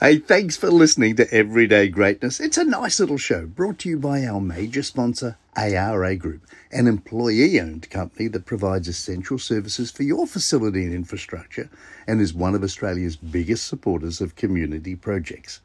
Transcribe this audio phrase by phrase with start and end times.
[0.00, 2.40] Hey, thanks for listening to Everyday Greatness.
[2.40, 6.88] It's a nice little show brought to you by our major sponsor, ARA Group, an
[6.88, 11.70] employee owned company that provides essential services for your facility and infrastructure
[12.08, 15.60] and is one of Australia's biggest supporters of community projects.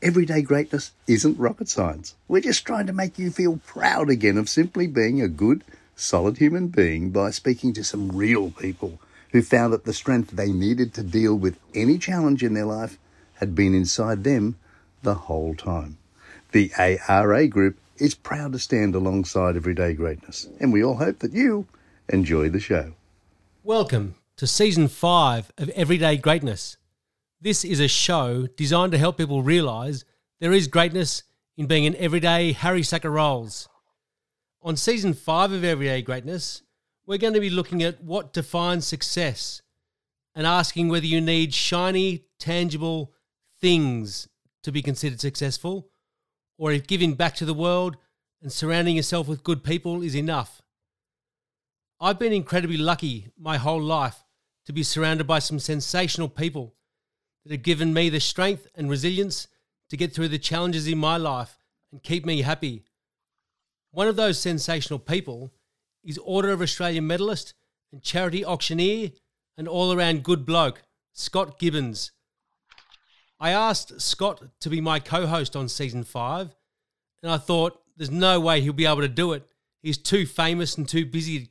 [0.00, 2.14] Everyday greatness isn't rocket science.
[2.28, 5.64] We're just trying to make you feel proud again of simply being a good,
[5.96, 9.00] solid human being by speaking to some real people
[9.32, 12.96] who found that the strength they needed to deal with any challenge in their life
[13.42, 14.54] had been inside them
[15.02, 15.98] the whole time.
[16.52, 21.32] The ARA Group is proud to stand alongside everyday greatness, and we all hope that
[21.32, 21.66] you
[22.08, 22.92] enjoy the show.
[23.64, 26.76] Welcome to season five of Everyday Greatness.
[27.40, 30.04] This is a show designed to help people realize
[30.38, 31.24] there is greatness
[31.56, 33.68] in being an everyday Harry Sacker Rolls.
[34.62, 36.62] On season five of Everyday Greatness,
[37.06, 39.62] we're going to be looking at what defines success
[40.32, 43.12] and asking whether you need shiny, tangible,
[43.62, 44.28] things
[44.64, 45.88] to be considered successful,
[46.58, 47.96] or if giving back to the world
[48.42, 50.60] and surrounding yourself with good people is enough.
[52.00, 54.24] I've been incredibly lucky my whole life
[54.66, 56.74] to be surrounded by some sensational people
[57.44, 59.46] that have given me the strength and resilience
[59.88, 61.58] to get through the challenges in my life
[61.92, 62.84] and keep me happy.
[63.92, 65.52] One of those sensational people
[66.04, 67.54] is Order of Australia medalist
[67.92, 69.10] and charity auctioneer
[69.56, 70.82] and all around good bloke,
[71.12, 72.10] Scott Gibbons.
[73.42, 76.54] I asked Scott to be my co host on season five,
[77.24, 79.42] and I thought there's no way he'll be able to do it.
[79.82, 81.48] He's too famous and too busy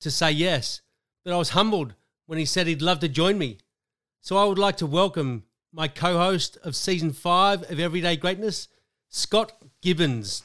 [0.00, 0.80] to say yes.
[1.26, 1.92] But I was humbled
[2.24, 3.58] when he said he'd love to join me.
[4.22, 5.44] So I would like to welcome
[5.74, 8.68] my co host of season five of Everyday Greatness,
[9.10, 10.42] Scott Gibbons.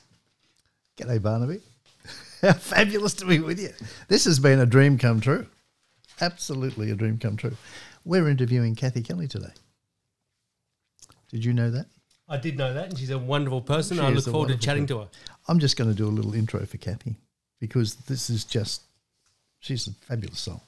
[0.98, 1.62] G'day, Barnaby.
[2.42, 3.70] How fabulous to be with you.
[4.10, 5.48] This has been a dream come true.
[6.20, 7.56] Absolutely a dream come true.
[8.04, 9.54] We're interviewing Kathy Kelly today.
[11.34, 11.88] Did you know that?
[12.30, 13.98] I did know that, and she's a wonderful person.
[13.98, 14.98] She I look forward to chatting person.
[14.98, 15.10] to her.
[15.48, 17.16] I'm just going to do a little intro for Kathy
[17.60, 18.84] because this is just,
[19.60, 20.62] she's a fabulous soul.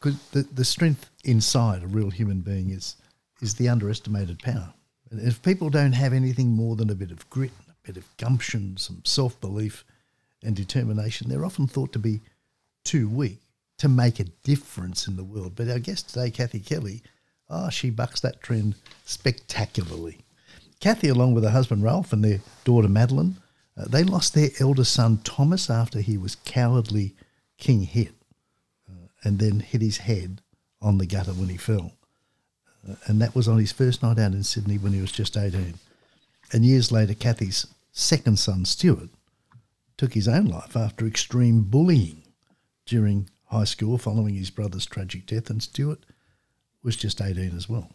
[0.00, 2.96] Because the, the strength inside a real human being is,
[3.42, 4.72] is the underestimated power.
[5.10, 8.16] And if people don't have anything more than a bit of grit, a bit of
[8.16, 9.84] gumption, some self belief
[10.42, 12.22] and determination, they're often thought to be
[12.84, 13.40] too weak
[13.76, 15.52] to make a difference in the world.
[15.54, 17.02] But our guest today, Kathy Kelly,
[17.48, 18.74] oh, she bucks that trend
[19.04, 20.18] spectacularly.
[20.80, 23.36] Kathy, along with her husband Ralph and their daughter Madeline,
[23.76, 27.14] uh, they lost their eldest son Thomas after he was cowardly
[27.58, 28.12] king hit
[28.88, 30.40] uh, and then hit his head
[30.80, 31.92] on the gutter when he fell.
[32.88, 35.36] Uh, and that was on his first night out in Sydney when he was just
[35.36, 35.74] 18.
[36.52, 39.08] And years later, Kathy's second son, Stuart,
[39.96, 42.22] took his own life after extreme bullying
[42.84, 45.48] during high school following his brother's tragic death.
[45.48, 46.04] And Stuart
[46.84, 47.90] was just 18 as well.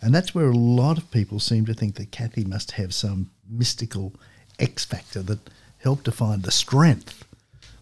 [0.00, 3.30] And that's where a lot of people seem to think that Kathy must have some
[3.48, 4.14] mystical
[4.58, 7.24] X factor that helped to find the strength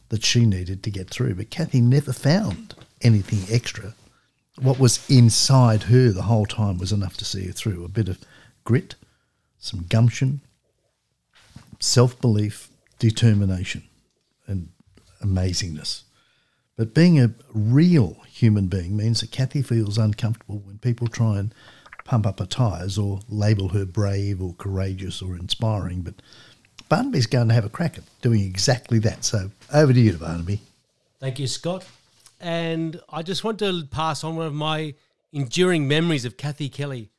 [0.09, 1.35] that she needed to get through.
[1.35, 3.95] But Kathy never found anything extra.
[4.61, 8.09] What was inside her the whole time was enough to see her through a bit
[8.09, 8.19] of
[8.65, 8.95] grit,
[9.59, 10.41] some gumption,
[11.79, 12.69] self belief,
[12.99, 13.85] determination,
[14.47, 14.69] and
[15.23, 16.03] amazingness.
[16.77, 21.55] But being a real human being means that Kathy feels uncomfortable when people try and
[22.05, 26.03] pump up her tyres or label her brave or courageous or inspiring.
[26.03, 26.15] But
[26.89, 29.25] Barnaby's going to have a crack at doing exactly that.
[29.25, 30.61] So over to you, Barnaby.
[31.21, 31.87] Thank you, Scott.
[32.41, 34.95] And I just want to pass on one of my
[35.33, 37.11] enduring memories of Kathy Kelly.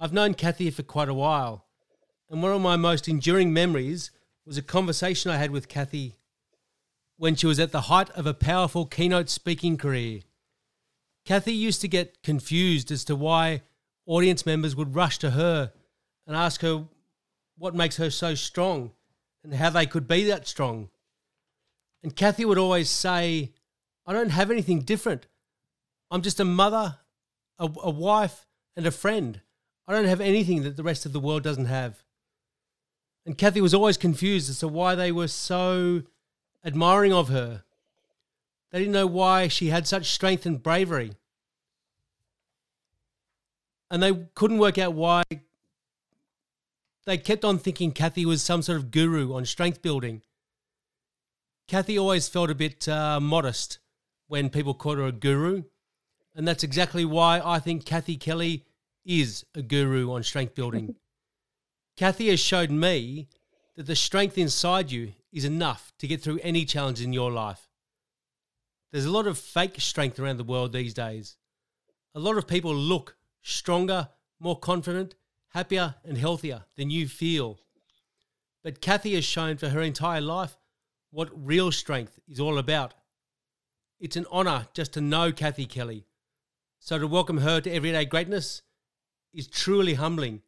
[0.00, 1.66] I've known Kathy for quite a while,
[2.30, 4.10] and one of my most enduring memories
[4.46, 6.16] was a conversation I had with Kathy
[7.16, 10.20] when she was at the height of a powerful keynote speaking career.
[11.24, 13.62] Kathy used to get confused as to why
[14.06, 15.72] audience members would rush to her
[16.26, 16.86] and ask her
[17.56, 18.92] what makes her so strong
[19.44, 20.88] and how they could be that strong.
[22.02, 23.52] And Kathy would always say,
[24.06, 25.26] I don't have anything different.
[26.10, 26.98] I'm just a mother,
[27.58, 28.46] a, a wife,
[28.76, 29.40] and a friend.
[29.86, 32.02] I don't have anything that the rest of the world doesn't have.
[33.24, 36.02] And Kathy was always confused as to why they were so
[36.64, 37.64] admiring of her.
[38.70, 41.12] They didn't know why she had such strength and bravery.
[43.90, 45.22] And they couldn't work out why
[47.04, 50.22] they kept on thinking Kathy was some sort of guru on strength building.
[51.66, 53.78] Kathy always felt a bit uh, modest
[54.28, 55.64] when people called her a guru.
[56.34, 58.64] And that's exactly why I think Kathy Kelly
[59.04, 60.94] is a guru on strength building.
[61.96, 63.28] Kathy has showed me
[63.76, 67.68] that the strength inside you is enough to get through any challenge in your life.
[68.92, 71.36] There's a lot of fake strength around the world these days.
[72.14, 74.08] A lot of people look stronger,
[74.38, 75.14] more confident,
[75.48, 77.58] happier, and healthier than you feel.
[78.62, 80.58] But Kathy has shown for her entire life
[81.10, 82.94] what real strength is all about.
[83.98, 86.04] It's an honour just to know Kathy Kelly.
[86.78, 88.62] So to welcome her to Everyday Greatness
[89.32, 90.42] is truly humbling.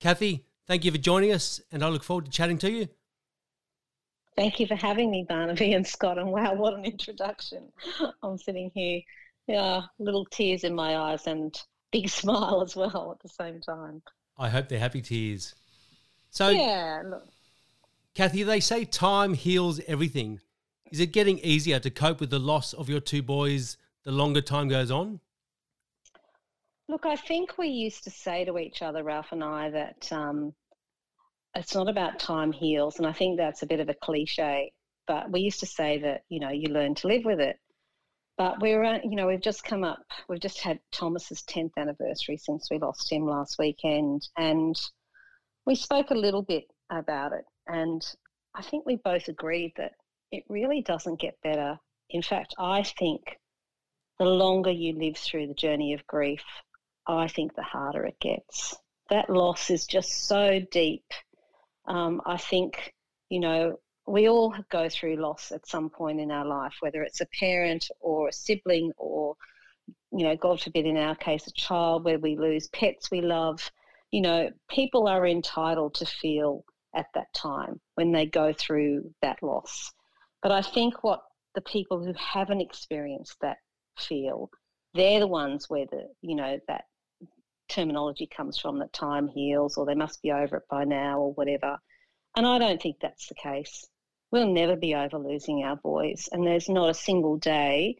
[0.00, 2.88] Kathy, thank you for joining us, and I look forward to chatting to you.
[4.38, 6.16] Thank you for having me, Barnaby and Scott.
[6.16, 7.72] And wow, what an introduction.
[8.22, 9.00] I'm sitting here,
[9.48, 14.00] yeah, little tears in my eyes and big smile as well at the same time.
[14.38, 15.56] I hope they're happy tears.
[16.30, 17.26] So, yeah, look.
[18.14, 20.38] Kathy, they say time heals everything.
[20.92, 24.40] Is it getting easier to cope with the loss of your two boys the longer
[24.40, 25.18] time goes on?
[26.88, 30.54] Look, I think we used to say to each other, Ralph and I, that um,
[31.54, 32.98] it's not about time heals.
[32.98, 34.72] And I think that's a bit of a cliche.
[35.06, 37.56] But we used to say that, you know, you learn to live with it.
[38.36, 42.68] But we're, you know, we've just come up, we've just had Thomas's 10th anniversary since
[42.70, 44.28] we lost him last weekend.
[44.36, 44.76] And
[45.66, 47.44] we spoke a little bit about it.
[47.66, 48.00] And
[48.54, 49.92] I think we both agreed that
[50.30, 51.78] it really doesn't get better.
[52.10, 53.38] In fact, I think
[54.18, 56.44] the longer you live through the journey of grief,
[57.06, 58.76] I think the harder it gets.
[59.10, 61.04] That loss is just so deep.
[61.88, 62.94] Um, I think,
[63.30, 67.20] you know, we all go through loss at some point in our life, whether it's
[67.20, 69.36] a parent or a sibling or,
[70.12, 73.70] you know, God forbid in our case, a child where we lose pets we love.
[74.10, 76.64] You know, people are entitled to feel
[76.94, 79.92] at that time when they go through that loss.
[80.42, 81.20] But I think what
[81.54, 83.58] the people who haven't experienced that
[83.98, 84.50] feel,
[84.94, 86.84] they're the ones where the, you know, that
[87.68, 91.32] terminology comes from that time heals or they must be over it by now or
[91.32, 91.78] whatever.
[92.36, 93.86] And I don't think that's the case.
[94.30, 96.28] We'll never be over losing our boys.
[96.30, 97.96] And there's not a single day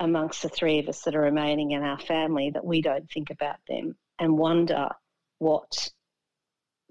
[0.00, 3.30] amongst the three of us that are remaining in our family that we don't think
[3.30, 4.88] about them and wonder
[5.38, 5.90] what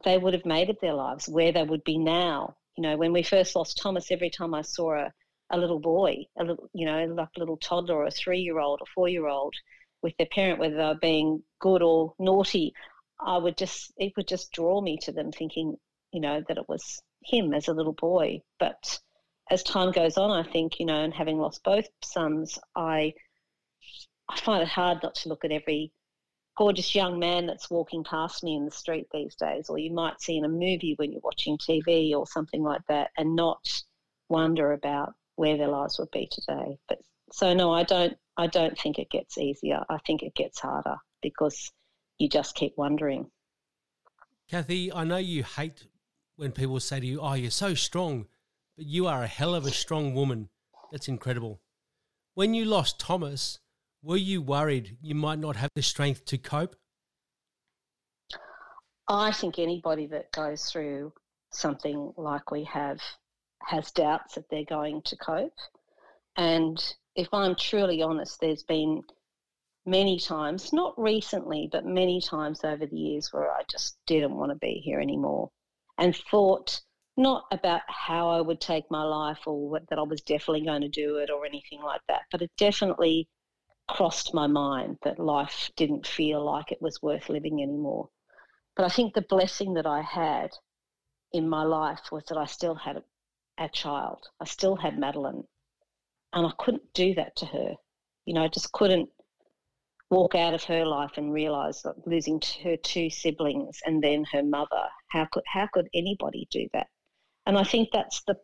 [0.03, 2.55] they would have made of their lives, where they would be now.
[2.77, 5.13] You know, when we first lost Thomas, every time I saw a,
[5.49, 8.59] a little boy, a little, you know, like a little toddler or a three year
[8.59, 9.55] old or four year old,
[10.01, 12.73] with their parent, whether they were being good or naughty,
[13.19, 15.75] I would just it would just draw me to them, thinking,
[16.11, 18.41] you know, that it was him as a little boy.
[18.59, 18.99] But
[19.49, 23.13] as time goes on, I think, you know, and having lost both sons, I
[24.29, 25.91] I find it hard not to look at every
[26.55, 30.21] gorgeous young man that's walking past me in the street these days, or you might
[30.21, 33.81] see in a movie when you're watching TV or something like that, and not
[34.29, 36.77] wonder about where their lives would be today.
[36.87, 36.99] But
[37.31, 39.83] so no, I don't I don't think it gets easier.
[39.89, 41.73] I think it gets harder because
[42.19, 43.29] you just keep wondering.
[44.49, 45.87] Kathy, I know you hate
[46.37, 48.27] when people say to you, Oh, you're so strong,
[48.77, 50.47] but you are a hell of a strong woman.
[50.89, 51.59] That's incredible.
[52.33, 53.59] When you lost Thomas,
[54.01, 56.77] were you worried you might not have the strength to cope?
[59.09, 61.11] I think anybody that goes through
[61.51, 63.01] something like we have
[63.63, 65.51] has doubts that they're going to cope.
[66.37, 66.81] And
[67.19, 69.03] if I'm truly honest, there's been
[69.85, 74.51] many times, not recently, but many times over the years where I just didn't want
[74.51, 75.49] to be here anymore
[75.97, 76.79] and thought
[77.17, 80.87] not about how I would take my life or that I was definitely going to
[80.87, 83.27] do it or anything like that, but it definitely
[83.89, 88.07] crossed my mind that life didn't feel like it was worth living anymore.
[88.77, 90.51] But I think the blessing that I had
[91.33, 93.03] in my life was that I still had a,
[93.57, 94.25] a child.
[94.39, 95.43] I still had Madeline.
[96.33, 97.73] And I couldn't do that to her.
[98.25, 99.09] You know, I just couldn't
[100.09, 104.43] walk out of her life and realize that losing her two siblings and then her
[104.43, 106.87] mother, how could how could anybody do that?
[107.45, 108.35] And I think that's the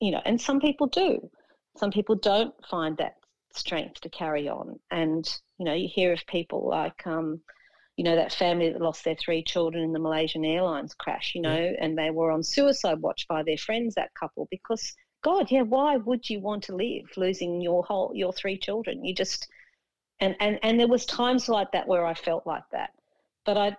[0.00, 1.30] you know, and some people do.
[1.76, 3.14] Some people don't find that
[3.52, 4.78] strength to carry on.
[4.90, 5.28] And,
[5.58, 7.40] you know, you hear of people like um,
[7.98, 11.42] you know, that family that lost their three children in the Malaysian Airlines crash, you
[11.42, 15.62] know, and they were on suicide watch by their friends, that couple, because God, yeah,
[15.62, 19.04] why would you want to live losing your whole your three children?
[19.04, 19.48] You just
[20.20, 22.90] and and and there was times like that where I felt like that.
[23.44, 23.76] But I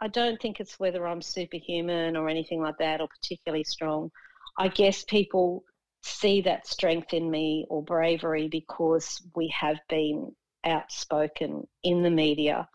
[0.00, 4.10] I don't think it's whether I'm superhuman or anything like that or particularly strong.
[4.58, 5.64] I guess people
[6.02, 10.34] see that strength in me or bravery because we have been
[10.64, 12.68] outspoken in the media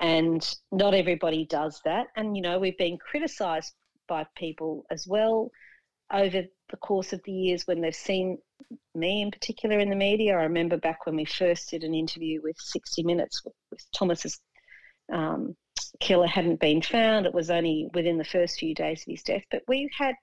[0.00, 3.72] and not everybody does that and you know we've been criticized
[4.08, 5.50] by people as well
[6.12, 8.38] over the course of the years when they've seen
[8.94, 10.36] me in particular in the media.
[10.36, 14.40] I remember back when we first did an interview with 60 Minutes with, Thomas's
[15.12, 15.56] um,
[16.00, 17.26] killer hadn't been found.
[17.26, 19.44] It was only within the first few days of his death.
[19.50, 20.14] But we had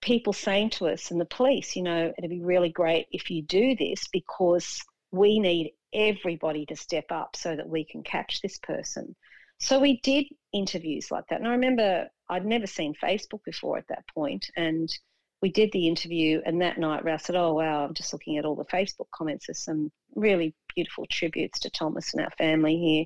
[0.00, 3.42] people saying to us and the police, you know, it'd be really great if you
[3.42, 8.58] do this because we need everybody to step up so that we can catch this
[8.58, 9.14] person.
[9.58, 11.38] so we did interviews like that.
[11.38, 14.90] And I remember I'd never seen Facebook before at that point, and
[15.42, 16.40] we did the interview.
[16.46, 19.46] And that night, Ralph said, "Oh wow, I'm just looking at all the Facebook comments.
[19.46, 23.04] There's some really beautiful tributes to Thomas and our family here."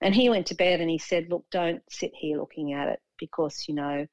[0.00, 3.00] And he went to bed and he said, "Look, don't sit here looking at it
[3.18, 4.06] because you know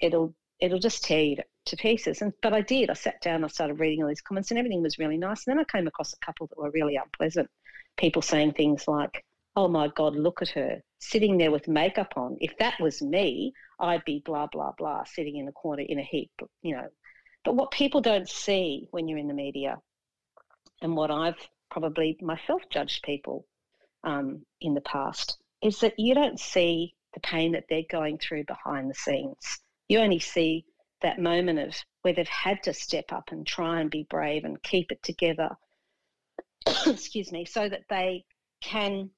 [0.00, 1.36] it'll it'll just tear you
[1.66, 2.90] to, pieces." And but I did.
[2.90, 3.44] I sat down.
[3.44, 5.46] I started reading all these comments, and everything was really nice.
[5.46, 7.50] And then I came across a couple that were really unpleasant.
[7.96, 9.24] People saying things like,
[9.56, 12.36] "Oh my God, look at her sitting there with makeup on.
[12.40, 16.04] If that was me, I'd be blah blah blah, sitting in a corner in a
[16.04, 16.32] heap."
[16.62, 16.88] You know.
[17.44, 19.80] But what people don't see when you're in the media,
[20.82, 23.46] and what I've probably myself judged people
[24.04, 28.44] um, in the past is that you don't see the pain that they're going through
[28.44, 29.58] behind the scenes.
[29.88, 30.64] You only see
[31.02, 34.62] that moment of where they've had to step up and try and be brave and
[34.62, 35.50] keep it together,
[36.86, 38.24] excuse me, so that they
[38.60, 39.10] can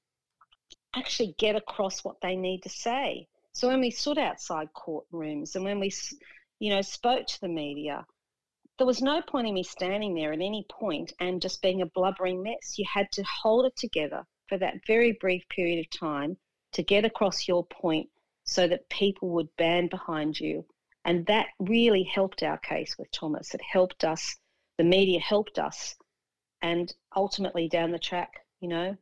[0.95, 3.27] actually get across what they need to say.
[3.53, 5.91] So when we stood outside courtrooms and when we,
[6.59, 8.05] you know, spoke to the media,
[8.77, 11.85] there was no point in me standing there at any point and just being a
[11.87, 12.77] blubbering mess.
[12.77, 16.37] You had to hold it together for that very brief period of time
[16.73, 18.09] to get across your point
[18.45, 20.65] so that people would band behind you.
[21.05, 23.53] And that really helped our case with Thomas.
[23.53, 24.35] It helped us,
[24.77, 25.95] the media helped us.
[26.61, 28.97] And ultimately, down the track, you know,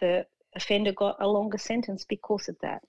[0.00, 2.82] the offender got a longer sentence because of that.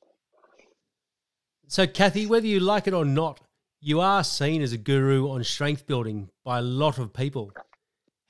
[1.68, 3.39] So, Kathy, whether you like it or not,
[3.80, 7.51] you are seen as a guru on strength building by a lot of people.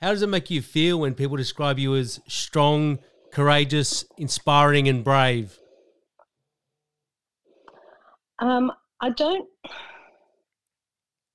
[0.01, 2.99] How does it make you feel when people describe you as strong,
[3.31, 5.57] courageous, inspiring, and brave?
[8.39, 9.47] Um, I don't.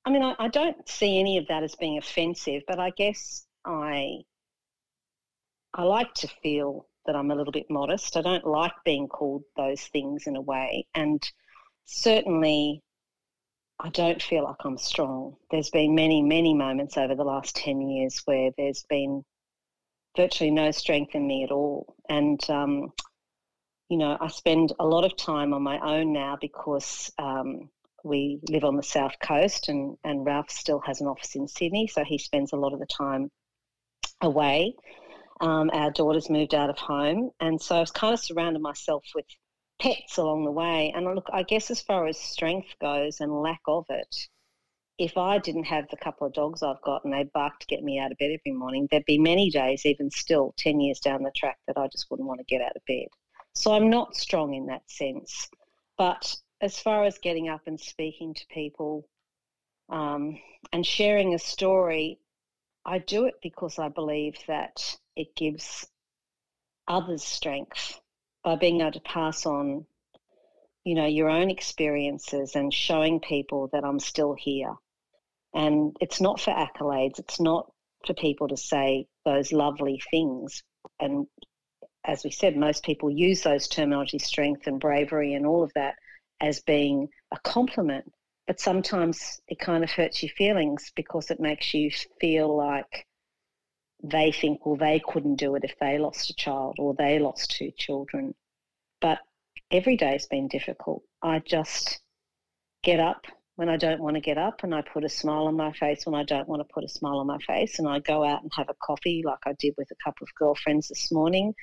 [0.05, 3.45] I mean, I, I, don't see any of that as being offensive, but I guess
[3.65, 4.23] I
[5.75, 8.17] I like to feel that I'm a little bit modest.
[8.17, 11.23] I don't like being called those things in a way, and
[11.85, 12.83] certainly
[13.79, 15.37] I don't feel like I'm strong.
[15.51, 19.23] There's been many, many moments over the last ten years where there's been
[20.17, 21.95] virtually no strength in me at all.
[22.09, 22.93] And, um,
[23.91, 27.69] you know, I spend a lot of time on my own now because um,
[28.03, 31.87] we live on the south coast and, and Ralph still has an office in Sydney,
[31.87, 33.31] so he spends a lot of the time
[34.23, 34.75] away.
[35.41, 39.27] Um, our daughter's moved out of home, and so I've kind of surrounded myself with
[39.81, 40.93] pets along the way.
[40.95, 44.17] And look, I guess as far as strength goes and lack of it,
[44.99, 47.85] if I didn't have the couple of dogs I've got and they barked to get
[47.85, 51.23] me out of bed every morning, there'd be many days, even still 10 years down
[51.23, 53.07] the track, that I just wouldn't want to get out of bed.
[53.55, 55.49] So I'm not strong in that sense.
[55.99, 59.07] But as far as getting up and speaking to people
[59.91, 60.39] um,
[60.73, 62.19] and sharing a story,
[62.87, 65.87] I do it because I believe that it gives
[66.89, 68.01] others strength
[68.45, 69.87] by being able to pass on
[70.85, 74.77] you know your own experiences and showing people that I'm still here
[75.57, 77.73] and it's not for accolades, it's not
[78.07, 80.63] for people to say those lovely things.
[81.01, 81.27] And
[82.05, 85.95] as we said, most people use those terminology, strength and bravery and all of that,
[86.43, 88.13] as being a compliment.
[88.47, 93.07] But sometimes it kind of hurts your feelings because it makes you feel like
[94.03, 97.51] they think, well, they couldn't do it if they lost a child or they lost
[97.51, 98.35] two children.
[99.01, 99.19] But
[99.71, 101.03] every day's been difficult.
[101.23, 102.01] I just
[102.83, 103.27] get up
[103.57, 106.07] when I don't want to get up and I put a smile on my face
[106.07, 107.79] when I don't want to put a smile on my face.
[107.79, 110.35] And I go out and have a coffee like I did with a couple of
[110.39, 111.55] girlfriends this morning.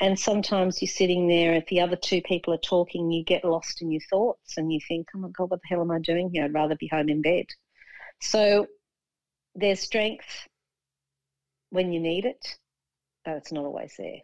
[0.00, 3.82] And sometimes you're sitting there, if the other two people are talking, you get lost
[3.82, 6.30] in your thoughts and you think, oh my God, what the hell am I doing
[6.32, 6.44] here?
[6.44, 7.46] I'd rather be home in bed.
[8.20, 8.66] So
[9.54, 10.48] there's strength
[11.70, 12.58] when you need it,
[13.24, 14.20] but it's not always there.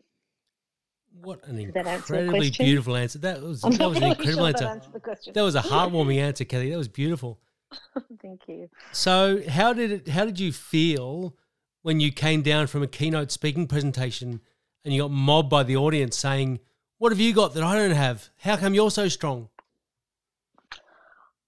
[1.20, 3.18] What an incredibly beautiful answer.
[3.18, 4.80] That was, that was an incredible sure answer.
[4.92, 6.70] That, that was a heartwarming answer, Kelly.
[6.70, 7.40] That was beautiful.
[8.22, 8.68] Thank you.
[8.92, 10.08] So, how did it?
[10.08, 11.34] How did you feel
[11.82, 14.40] when you came down from a keynote speaking presentation
[14.84, 16.60] and you got mobbed by the audience saying,
[16.98, 18.30] "What have you got that I don't have?
[18.38, 19.48] How come you're so strong?"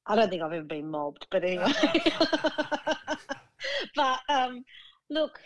[0.07, 1.73] I don't think I've ever been mobbed, but anyway.
[3.95, 4.65] but um,
[5.09, 5.39] look,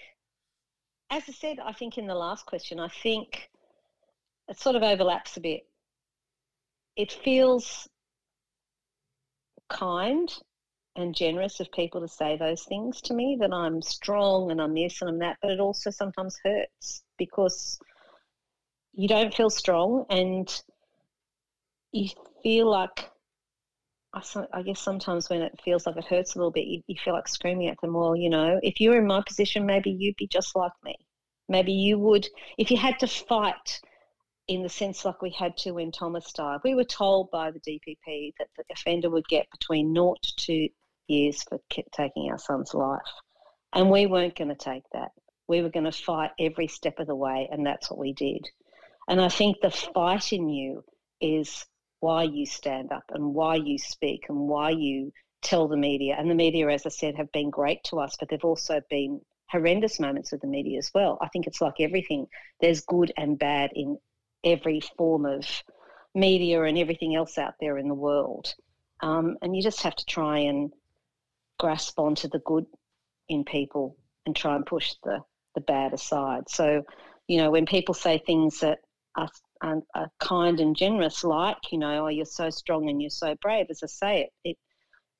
[1.10, 3.50] as I said, I think in the last question, I think
[4.48, 5.66] it sort of overlaps a bit.
[6.96, 7.88] It feels
[9.68, 10.32] kind
[10.96, 14.74] and generous of people to say those things to me that I'm strong and I'm
[14.74, 17.78] this and I'm that, but it also sometimes hurts because
[18.92, 20.62] you don't feel strong and
[21.92, 22.08] you
[22.42, 23.10] feel like
[24.52, 27.14] I, guess sometimes when it feels like it hurts a little bit, you, you feel
[27.14, 27.94] like screaming at them.
[27.94, 30.94] Well, you know, if you were in my position, maybe you'd be just like me.
[31.48, 33.80] Maybe you would, if you had to fight
[34.48, 36.60] in the sense like we had to when Thomas died.
[36.64, 40.68] We were told by the DPP that the offender would get between naught to
[41.08, 41.58] years for
[41.92, 43.00] taking our son's life.
[43.72, 45.10] And we weren't going to take that.
[45.48, 48.48] We were going to fight every step of the way, and that's what we did.
[49.08, 50.84] And I think the fight in you
[51.20, 51.66] is
[52.00, 56.16] why you stand up and why you speak and why you tell the media.
[56.18, 59.20] And the media, as I said, have been great to us, but they've also been
[59.50, 61.18] horrendous moments with the media as well.
[61.20, 62.26] I think it's like everything.
[62.60, 63.98] There's good and bad in
[64.42, 65.46] every form of
[66.14, 68.54] media and everything else out there in the world.
[69.00, 70.72] Um, and you just have to try and
[71.58, 72.66] grasp onto the good
[73.28, 73.96] in people
[74.26, 75.20] and try and push the,
[75.54, 76.48] the bad aside.
[76.48, 76.82] So,
[77.28, 78.78] you know, when people say things that
[79.16, 79.28] are,
[79.62, 83.34] are, are kind and generous, like, you know, oh, you're so strong and you're so
[83.40, 84.56] brave, as I say it, it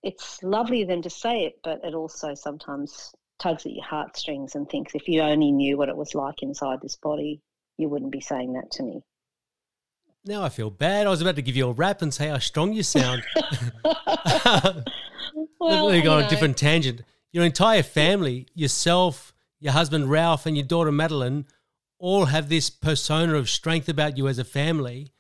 [0.03, 4.55] it's lovely of them to say it, but it also sometimes tugs at your heartstrings
[4.55, 7.41] and thinks if you only knew what it was like inside this body,
[7.79, 9.03] you wouldn't be saying that to me.
[10.25, 11.07] Now I feel bad.
[11.07, 13.23] I was about to give you a rap and say how strong you sound.
[15.61, 17.03] well, me go on a different tangent.
[17.33, 21.47] Your entire family, yourself, your husband Ralph, and your daughter Madeline,
[21.99, 25.13] all have this persona of strength about you as a family.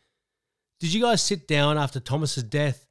[0.81, 2.87] Did you guys sit down after Thomas's death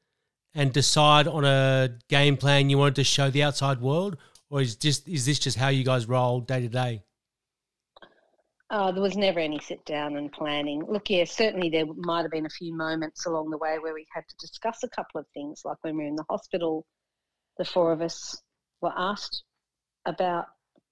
[0.53, 4.17] and decide on a game plan you wanted to show the outside world,
[4.49, 7.01] or is just is this just how you guys roll day to day?
[8.73, 10.83] Uh, there was never any sit down and planning.
[10.83, 14.07] Look, yeah, certainly there might have been a few moments along the way where we
[14.11, 16.83] had to discuss a couple of things, like when we were in the hospital,
[17.59, 18.35] the four of us
[18.81, 19.43] were asked
[20.07, 20.45] about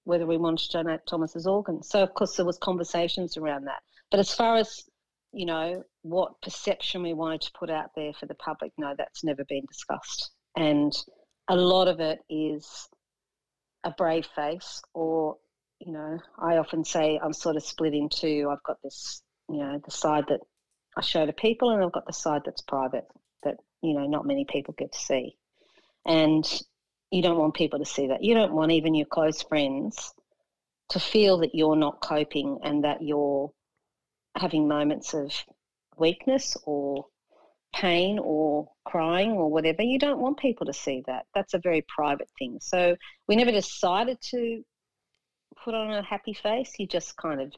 [0.04, 1.88] whether we wanted to donate Thomas's organs.
[1.88, 3.82] So, of course, there was conversations around that.
[4.12, 4.84] But as far as
[5.32, 9.24] you know, what perception we wanted to put out there for the public, no, that's
[9.24, 10.30] never been discussed.
[10.56, 10.92] And
[11.48, 12.88] a lot of it is
[13.82, 15.36] a brave face or
[15.84, 18.48] you know, I often say I'm sort of split in two.
[18.50, 20.40] I've got this, you know, the side that
[20.96, 23.06] I show to people, and I've got the side that's private
[23.42, 25.36] that you know not many people get to see.
[26.06, 26.44] And
[27.10, 28.22] you don't want people to see that.
[28.22, 30.12] You don't want even your close friends
[30.90, 33.50] to feel that you're not coping and that you're
[34.36, 35.32] having moments of
[35.98, 37.06] weakness or
[37.74, 39.82] pain or crying or whatever.
[39.82, 41.26] You don't want people to see that.
[41.34, 42.58] That's a very private thing.
[42.60, 42.96] So
[43.28, 44.62] we never decided to
[45.64, 46.72] put on a happy face.
[46.78, 47.52] You just kind of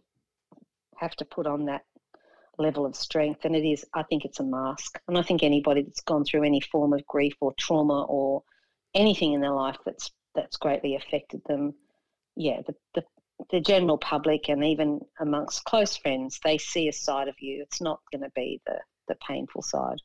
[0.97, 1.83] have to put on that
[2.59, 3.45] level of strength.
[3.45, 4.99] And it is, I think it's a mask.
[5.09, 8.43] And I think anybody that's gone through any form of grief or trauma or
[8.95, 11.75] anything in their life that's that's greatly affected them,
[12.37, 13.05] yeah, the, the
[13.51, 17.63] the general public and even amongst close friends, they see a side of you.
[17.63, 19.99] It's not going to be the the painful side.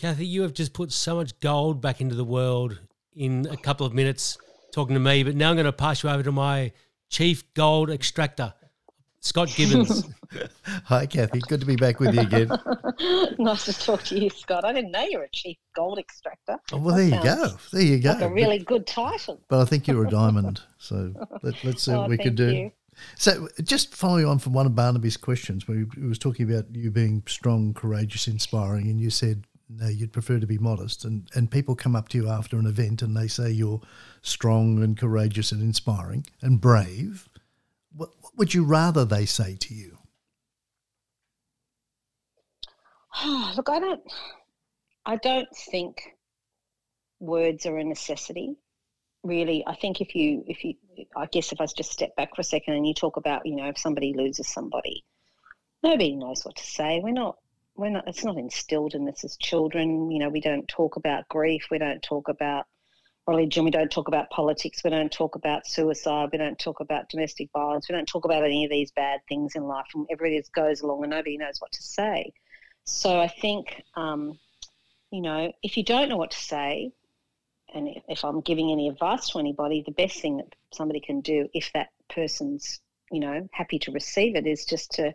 [0.00, 2.80] Kathy, you have just put so much gold back into the world
[3.14, 4.36] in a couple of minutes
[4.74, 6.72] talking to me, but now I'm going to pass you over to my
[7.08, 8.52] chief gold extractor,
[9.20, 10.04] Scott Gibbons.
[10.84, 11.38] Hi, Kathy.
[11.46, 12.48] Good to be back with you again.
[13.38, 14.64] nice to talk to you, Scott.
[14.64, 16.58] I didn't know you were a chief gold extractor.
[16.72, 17.50] Oh, well, there you go.
[17.72, 18.12] There you go.
[18.14, 19.40] Like a really good title.
[19.48, 20.60] But I think you're a diamond.
[20.78, 22.52] So let, us see oh, what we can do.
[22.52, 22.72] You.
[23.16, 26.92] So, just following on from one of Barnaby's questions, where he was talking about you
[26.92, 31.04] being strong, courageous, inspiring, and you said no, you'd prefer to be modest.
[31.04, 33.80] And, and people come up to you after an event and they say you're
[34.22, 37.28] strong and courageous and inspiring and brave.
[37.94, 39.98] What, what would you rather they say to you?
[43.56, 44.02] Look, I don't,
[45.06, 46.02] I don't think
[47.20, 48.56] words are a necessity.
[49.22, 50.74] Really, I think if you, if you,
[51.16, 53.56] I guess if I just step back for a second and you talk about, you
[53.56, 55.04] know, if somebody loses somebody,
[55.82, 57.00] nobody knows what to say.
[57.02, 57.36] We're not
[57.76, 60.10] we're not it's not instilled in us as children.
[60.10, 62.66] You know we don't talk about grief we don't talk about
[63.26, 67.08] religion we don't talk about politics we don't talk about suicide we don't talk about
[67.08, 70.38] domestic violence we don't talk about any of these bad things in life and everybody
[70.38, 72.32] just goes along and nobody knows what to say.
[72.84, 74.38] So i think um,
[75.10, 76.92] you know if you don't know what to say
[77.72, 81.48] and if i'm giving any advice to anybody the best thing that somebody can do
[81.54, 85.14] if that person's you know happy to receive it is just to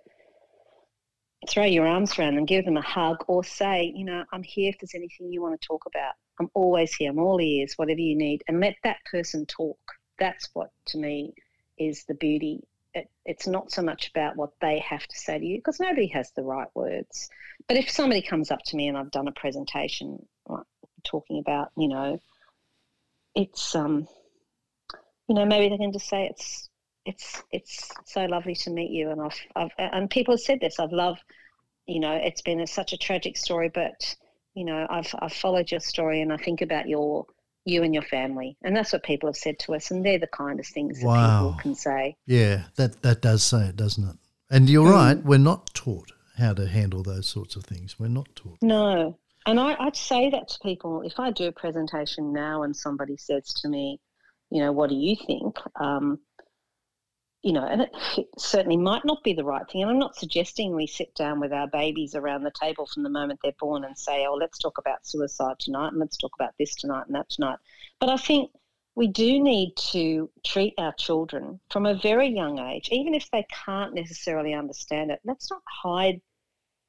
[1.49, 4.69] throw your arms around them, give them a hug, or say, you know, I'm here
[4.69, 6.13] if there's anything you want to talk about.
[6.39, 7.12] I'm always here.
[7.12, 9.79] I'm all ears, whatever you need, and let that person talk.
[10.19, 11.33] That's what, to me,
[11.77, 12.62] is the beauty.
[12.93, 16.07] It, it's not so much about what they have to say to you because nobody
[16.07, 17.29] has the right words.
[17.67, 20.25] But if somebody comes up to me and I've done a presentation
[21.03, 22.19] talking about, you know,
[23.35, 24.07] it's um,
[25.27, 26.68] you know, maybe they can just say it's
[27.10, 30.80] it's it's so lovely to meet you, and I've, I've and people have said this.
[30.80, 31.22] I've loved,
[31.88, 34.15] you know, it's been a, such a tragic story, but
[34.54, 37.26] you know, I've I've followed your story, and I think about your
[37.65, 40.28] you and your family, and that's what people have said to us, and they're the
[40.28, 41.13] kindest things wow.
[41.13, 42.15] that people can say.
[42.28, 44.15] Yeah, that that does say it, doesn't it?
[44.52, 44.93] And you're mm.
[44.93, 45.24] right.
[45.24, 48.00] We're not taught how to handle those sorts of things.
[48.00, 48.60] We're not taught.
[48.62, 49.17] No.
[49.45, 53.17] And I, I'd say that to people if I do a presentation now and somebody
[53.17, 54.00] says to me,
[54.52, 55.58] you know, what do you think?
[55.80, 56.19] Um,
[57.41, 57.91] you know, and it,
[58.38, 59.82] certainly might not be the right thing.
[59.82, 63.10] And I'm not suggesting we sit down with our babies around the table from the
[63.10, 66.54] moment they're born and say, oh, let's talk about suicide tonight and let's talk about
[66.60, 67.58] this tonight and that tonight.
[67.99, 68.52] But I think
[68.95, 73.45] we do need to treat our children from a very young age, even if they
[73.65, 75.21] can't necessarily understand it.
[75.23, 76.19] Let's not hide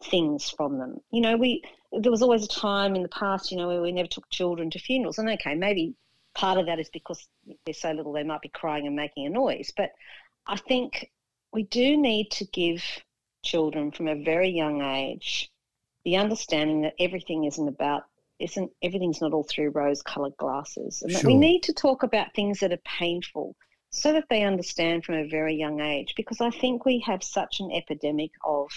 [0.03, 0.99] things from them.
[1.13, 3.93] You know, we there was always a time in the past, you know, where we
[3.93, 5.95] never took children to funerals, and okay, maybe
[6.35, 7.29] part of that is because
[7.65, 9.73] they're so little they might be crying and making a noise.
[9.77, 9.91] But
[10.51, 11.13] I think
[11.53, 12.83] we do need to give
[13.45, 15.49] children from a very young age
[16.05, 18.03] the understanding that everything isn't about
[18.41, 22.35] isn't everything's not all through rose colored glasses and that we need to talk about
[22.35, 23.55] things that are painful
[23.91, 27.61] so that they understand from a very young age because i think we have such
[27.61, 28.71] an epidemic of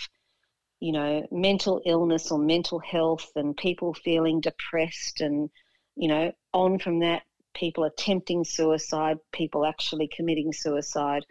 [0.80, 5.50] you know mental illness or mental health and people feeling depressed and
[5.96, 11.26] you know on from that people attempting suicide people actually committing suicide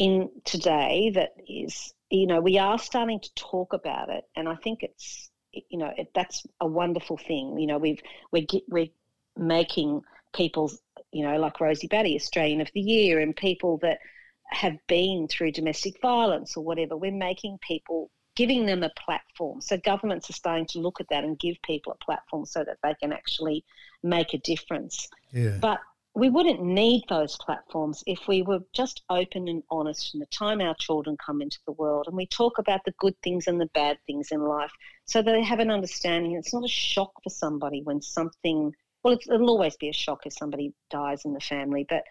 [0.00, 4.54] in today that is you know we are starting to talk about it and i
[4.56, 7.58] think it's you know it, that's a wonderful thing.
[7.58, 8.00] You know we've
[8.32, 8.88] we're, we're
[9.36, 10.00] making
[10.34, 10.80] people's
[11.12, 13.98] you know like rosie batty australian of the year and people that
[14.46, 19.60] have been through domestic violence or whatever we're making people giving them a platform.
[19.60, 22.78] So governments are starting to look at that and give people a platform so that
[22.82, 23.64] they can actually
[24.02, 25.08] make a difference.
[25.32, 25.58] Yeah.
[25.60, 25.80] but
[26.14, 30.60] we wouldn't need those platforms if we were just open and honest from the time
[30.60, 33.70] our children come into the world and we talk about the good things and the
[33.74, 34.72] bad things in life
[35.04, 36.32] so that they have an understanding.
[36.32, 38.72] It's not a shock for somebody when something,
[39.04, 42.02] well, it'll always be a shock if somebody dies in the family, but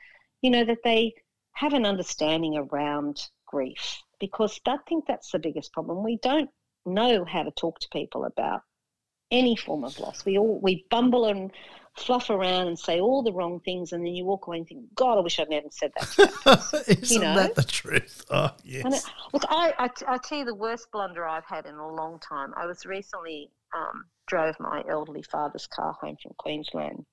[0.42, 1.14] you know, that they
[1.54, 6.04] have an understanding around grief because I think that's the biggest problem.
[6.04, 6.50] We don't
[6.86, 8.62] know how to talk to people about
[9.32, 10.26] any form of loss.
[10.26, 11.52] We all we bumble and
[11.96, 14.84] fluff around and say all the wrong things, and then you walk away and think,
[14.96, 16.16] God, I wish I'd never said that.
[16.46, 17.36] that Isn't you know?
[17.36, 18.26] that the truth?
[18.30, 19.06] Oh, yes.
[19.06, 22.20] It, look, I, I, I tell you the worst blunder I've had in a long
[22.20, 22.54] time.
[22.56, 27.06] I was recently um, drove my elderly father's car home from Queensland,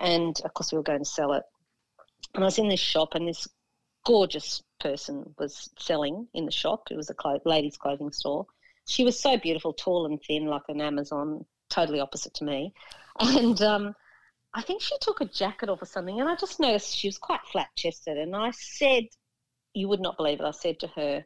[0.00, 1.42] and of course we were going to sell it.
[2.34, 3.46] And I was in this shop, and this
[4.06, 6.84] gorgeous person was selling in the shop.
[6.90, 8.46] It was a clo- ladies' clothing store.
[8.86, 12.74] She was so beautiful, tall and thin, like an Amazon, totally opposite to me.
[13.20, 13.94] And um,
[14.54, 17.18] I think she took a jacket off or something, and I just noticed she was
[17.18, 18.18] quite flat chested.
[18.18, 19.04] And I said,
[19.72, 20.44] You would not believe it.
[20.44, 21.24] I said to her,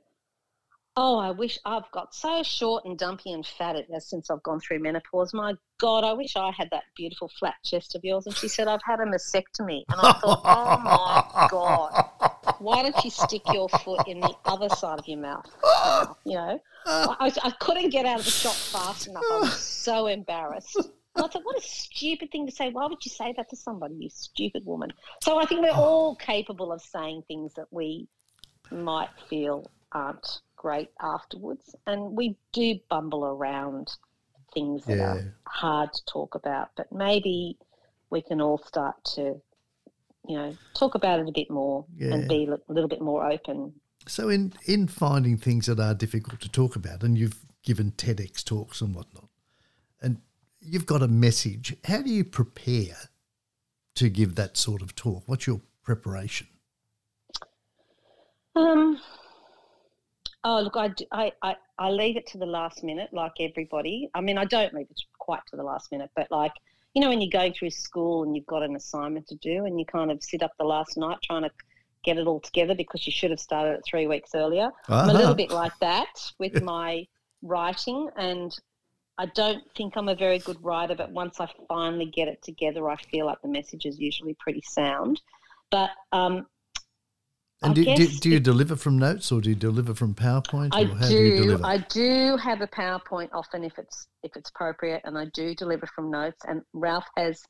[1.00, 4.80] Oh, I wish I've got so short and dumpy and fat since I've gone through
[4.80, 5.32] menopause.
[5.32, 8.26] My God, I wish I had that beautiful flat chest of yours.
[8.26, 9.84] And she said, I've had a mastectomy.
[9.88, 12.04] And I thought, Oh my God,
[12.58, 15.46] why don't you stick your foot in the other side of your mouth?
[16.24, 19.22] You know, I, I couldn't get out of the shop fast enough.
[19.30, 20.76] I was so embarrassed.
[20.76, 22.70] And I thought, what a stupid thing to say.
[22.70, 24.92] Why would you say that to somebody, you stupid woman?
[25.22, 25.82] So I think we're oh.
[25.82, 28.08] all capable of saying things that we
[28.70, 31.74] might feel aren't great afterwards.
[31.86, 33.92] And we do bumble around
[34.54, 35.14] things that yeah.
[35.14, 36.70] are hard to talk about.
[36.76, 37.58] But maybe
[38.10, 39.40] we can all start to,
[40.26, 42.14] you know, talk about it a bit more yeah.
[42.14, 43.72] and be a little bit more open.
[44.06, 48.42] So, in, in finding things that are difficult to talk about, and you've given TEDx
[48.42, 49.28] talks and whatnot,
[50.00, 50.18] and
[50.60, 51.76] you've got a message.
[51.84, 52.96] How do you prepare
[53.96, 55.24] to give that sort of talk?
[55.26, 56.46] What's your preparation?
[58.54, 59.00] Um,
[60.44, 64.08] oh, look, I, I, I, I leave it to the last minute, like everybody.
[64.14, 66.52] I mean, I don't leave it quite to the last minute, but like,
[66.98, 69.78] you know, when you go through school and you've got an assignment to do and
[69.78, 71.50] you kind of sit up the last night trying to
[72.04, 74.72] get it all together because you should have started it three weeks earlier.
[74.88, 75.02] Uh-huh.
[75.02, 76.08] I'm a little bit like that
[76.40, 77.06] with my
[77.40, 78.52] writing and
[79.16, 82.90] I don't think I'm a very good writer, but once I finally get it together,
[82.90, 85.20] I feel like the message is usually pretty sound.
[85.70, 86.46] But um,
[87.62, 90.70] and do, do, do, you deliver from notes or do you deliver from PowerPoint?
[90.72, 91.56] I do.
[91.56, 95.54] do I do have a PowerPoint often if it's if it's appropriate, and I do
[95.56, 96.40] deliver from notes.
[96.46, 97.42] And Ralph has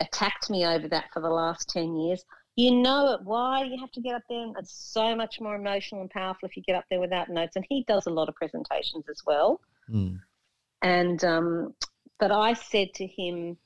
[0.00, 2.24] attacked me over that for the last ten years.
[2.54, 3.20] You know it.
[3.24, 4.52] Why you have to get up there?
[4.56, 7.56] It's so much more emotional and powerful if you get up there without notes.
[7.56, 9.60] And he does a lot of presentations as well.
[9.90, 10.20] Mm.
[10.82, 11.74] And um,
[12.20, 13.56] but I said to him,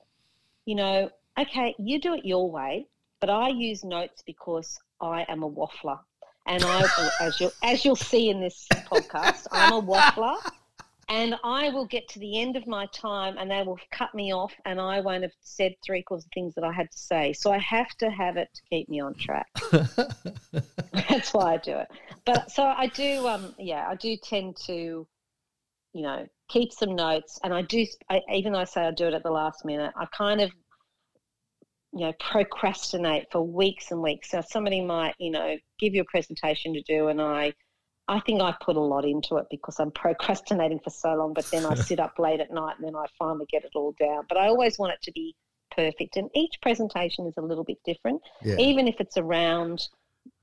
[0.64, 2.86] you know, okay, you do it your way,
[3.20, 5.98] but I use notes because I am a waffler.
[6.46, 6.86] And I,
[7.20, 10.36] as you'll, as you'll see in this podcast, I'm a waffler.
[11.08, 14.32] And I will get to the end of my time and they will cut me
[14.32, 17.32] off and I won't have said three quarters of things that I had to say.
[17.32, 19.48] So I have to have it to keep me on track.
[20.92, 21.88] That's why I do it.
[22.24, 25.08] But so I do, um, yeah, I do tend to
[25.92, 27.38] you know, keep some notes.
[27.42, 29.92] And I do, I, even though I say I do it at the last minute,
[29.96, 30.50] I kind of,
[31.92, 34.30] you know, procrastinate for weeks and weeks.
[34.30, 37.52] So somebody might, you know, give you a presentation to do, and I,
[38.08, 41.34] I think I put a lot into it because I'm procrastinating for so long.
[41.34, 43.94] But then I sit up late at night, and then I finally get it all
[43.98, 44.24] down.
[44.28, 45.34] But I always want it to be
[45.74, 48.56] perfect, and each presentation is a little bit different, Yeah.
[48.58, 49.88] even if it's around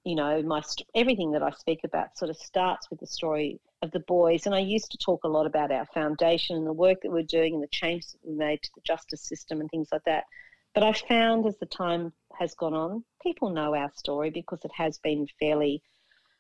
[0.03, 3.60] you know my st- everything that i speak about sort of starts with the story
[3.81, 6.73] of the boys and i used to talk a lot about our foundation and the
[6.73, 9.69] work that we're doing and the changes that we made to the justice system and
[9.69, 10.23] things like that
[10.77, 14.71] but i found as the time has gone on people know our story because it
[14.75, 15.81] has been fairly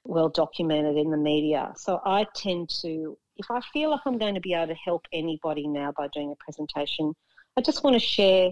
[0.03, 1.73] well documented in the media.
[1.75, 5.07] So i tend to if i feel like i'm going to be able to help
[5.11, 7.15] anybody now by doing a presentation
[7.57, 8.51] i just want to share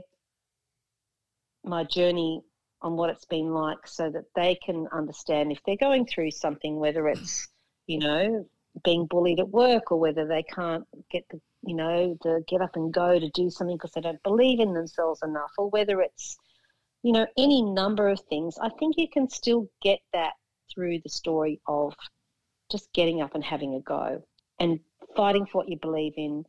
[1.63, 2.41] my journey
[2.81, 6.77] on what it's been like so that they can understand if they're going through something,
[6.77, 7.47] whether it's,
[7.87, 8.45] you know,
[8.83, 12.75] being bullied at work or whether they can't get the, you know, the get up
[12.75, 16.37] and go to do something because they don't believe in themselves enough or whether it's,
[17.03, 18.57] you know, any number of things.
[18.61, 20.33] I think you can still get that
[20.73, 21.93] through the story of
[22.71, 24.23] just getting up and having a go
[24.59, 24.79] and
[25.15, 26.43] fighting for what you believe in,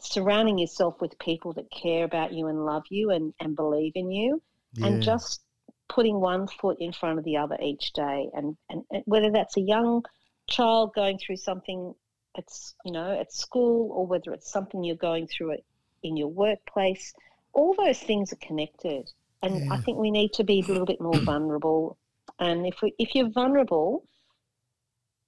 [0.00, 4.10] surrounding yourself with people that care about you and love you and, and believe in
[4.10, 4.40] you
[4.82, 5.42] and just
[5.88, 9.56] putting one foot in front of the other each day and, and, and whether that's
[9.56, 10.02] a young
[10.48, 11.94] child going through something
[12.36, 15.64] it's you know at school or whether it's something you're going through it
[16.02, 17.14] in your workplace
[17.52, 19.10] all those things are connected.
[19.42, 21.96] And i think we need to be a little bit more vulnerable.
[22.38, 24.06] And if we, if you're vulnerable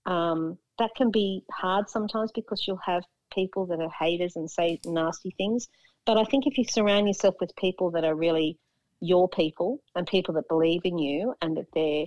[0.07, 4.81] um, that can be hard sometimes because you'll have people that are haters and say
[4.85, 5.69] nasty things.
[6.05, 8.59] But i think if you surround yourself with people that are really
[9.01, 12.07] your people and people that believe in you and that they're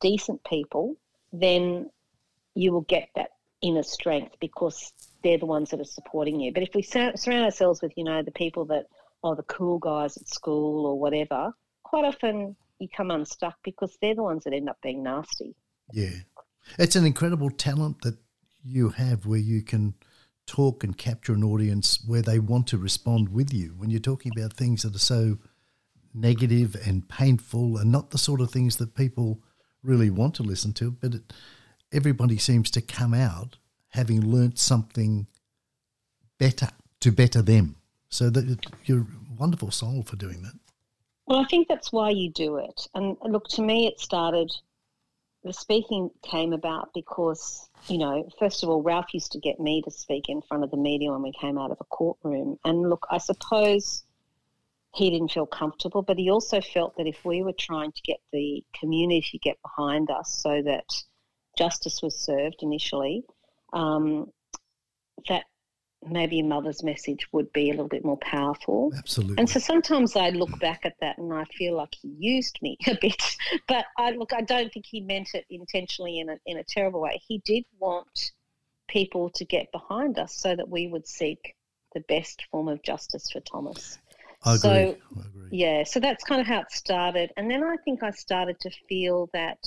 [0.00, 0.96] decent people,
[1.32, 1.90] then
[2.54, 3.30] you will get that
[3.62, 6.52] inner strength because they're the ones that are supporting you.
[6.52, 8.86] But if we sur- surround ourselves with, you know, the people that
[9.22, 14.14] are the cool guys at school or whatever, quite often you come unstuck because they're
[14.14, 15.54] the ones that end up being nasty.
[15.92, 16.10] Yeah.
[16.78, 18.16] It's an incredible talent that
[18.62, 19.94] you have where you can
[20.46, 24.32] talk and capture an audience where they want to respond with you when you're talking
[24.36, 25.38] about things that are so
[26.12, 29.40] negative and painful and not the sort of things that people
[29.82, 30.90] really want to listen to.
[30.90, 31.32] But it,
[31.92, 33.56] everybody seems to come out
[33.88, 35.26] having learnt something
[36.38, 36.68] better
[37.00, 37.76] to better them.
[38.08, 39.06] So that you're a
[39.38, 40.54] wonderful soul for doing that.
[41.26, 42.88] Well, I think that's why you do it.
[42.94, 44.50] And look, to me, it started,
[45.44, 49.80] the speaking came about because, you know, first of all, Ralph used to get me
[49.82, 52.58] to speak in front of the media when we came out of a courtroom.
[52.64, 54.02] And look, I suppose
[54.92, 58.18] he didn't feel comfortable, but he also felt that if we were trying to get
[58.32, 60.84] the community to get behind us so that
[61.56, 63.24] justice was served initially,
[63.72, 64.30] um,
[65.28, 65.44] that
[66.02, 68.90] maybe a mother's message would be a little bit more powerful.
[68.96, 69.36] Absolutely.
[69.38, 72.78] And so sometimes I look back at that and I feel like he used me
[72.86, 73.36] a bit.
[73.68, 77.00] But I look, I don't think he meant it intentionally in a in a terrible
[77.00, 77.20] way.
[77.26, 78.32] He did want
[78.88, 81.54] people to get behind us so that we would seek
[81.94, 83.98] the best form of justice for Thomas.
[84.44, 84.60] I agree.
[84.60, 85.48] so- I agree.
[85.52, 87.30] Yeah, so that's kind of how it started.
[87.36, 89.58] And then I think I started to feel that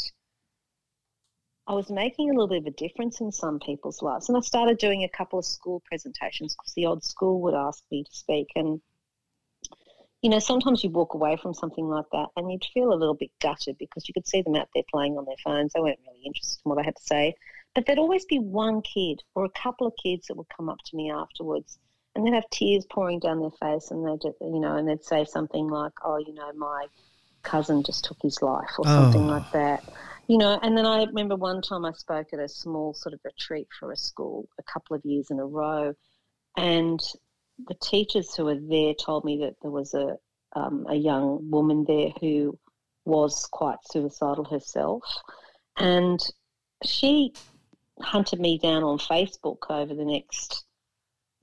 [1.68, 4.28] I was making a little bit of a difference in some people's lives.
[4.28, 7.84] And I started doing a couple of school presentations because the odd school would ask
[7.90, 8.48] me to speak.
[8.56, 8.82] And,
[10.22, 13.14] you know, sometimes you walk away from something like that and you'd feel a little
[13.14, 15.72] bit gutted because you could see them out there playing on their phones.
[15.74, 17.34] They weren't really interested in what I had to say.
[17.74, 20.80] But there'd always be one kid or a couple of kids that would come up
[20.88, 21.80] to me afterwards
[22.16, 25.24] and they'd have tears pouring down their face and they'd, you know, and they'd say
[25.26, 26.86] something like, oh, you know, my
[27.42, 29.34] cousin just took his life or something Oh.
[29.34, 29.84] like that.
[30.28, 33.20] You know, and then I remember one time I spoke at a small sort of
[33.26, 35.94] retreat for a school a couple of years in a row,
[36.56, 37.00] and
[37.68, 40.18] the teachers who were there told me that there was a
[40.56, 42.58] um, a young woman there who
[43.04, 45.04] was quite suicidal herself,
[45.76, 46.22] and
[46.86, 47.34] she
[48.00, 50.64] hunted me down on Facebook over the next,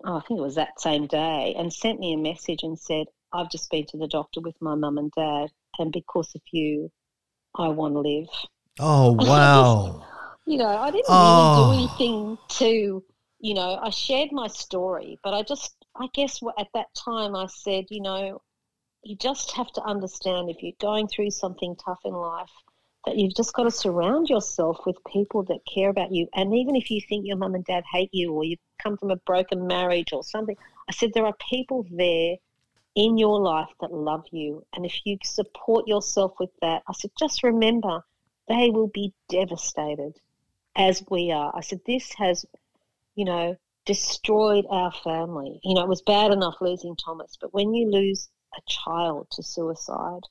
[0.05, 3.09] oh, I think it was that same day, and sent me a message and said,
[3.31, 6.91] "I've just been to the doctor with my mum and dad, and because of you,
[7.55, 8.29] I want to live."
[8.81, 10.07] Oh, wow.
[10.47, 11.13] you know, I didn't Oh.
[11.13, 11.73] really do oh.
[11.73, 13.05] anything to,
[13.41, 17.47] you know, I shared my story, but I just, I guess at that time I
[17.47, 18.41] said, you know,
[19.03, 22.51] you just have to understand if you're going through something tough in life,
[23.07, 26.29] that you've just got to surround yourself with people that care about you.
[26.35, 29.11] And even if you think your mum and dad hate you or you've come from
[29.11, 30.57] a broken marriage or something,
[30.89, 32.37] I said, there are people there
[32.95, 34.65] in your life that love you.
[34.75, 38.05] And if you support yourself with that, I said, just remember,
[38.49, 40.15] they will be devastated
[40.77, 41.53] as we are.
[41.55, 42.45] I said, this has,
[43.15, 45.61] you know, destroyed our family.
[45.65, 49.43] You know, it was bad enough losing Thomas, but when you lose a child to
[49.43, 50.23] suicide,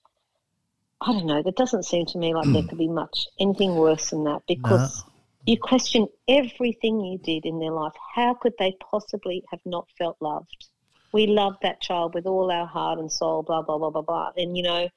[1.01, 2.67] I don't know, that doesn't seem to me like there hmm.
[2.67, 5.11] could be much anything worse than that because No.
[5.45, 7.93] you question everything you did in their life.
[8.15, 10.67] How could they possibly have not felt loved?
[11.13, 14.31] We loved that child with all our heart and soul, blah, blah, blah, blah, blah.
[14.35, 14.89] And, you know,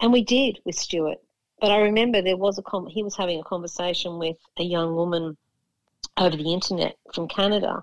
[0.00, 1.18] and we did with Stuart.
[1.62, 4.96] But I remember there was a con- he was having a conversation with a young
[4.96, 5.36] woman
[6.18, 7.82] over the internet from Canada.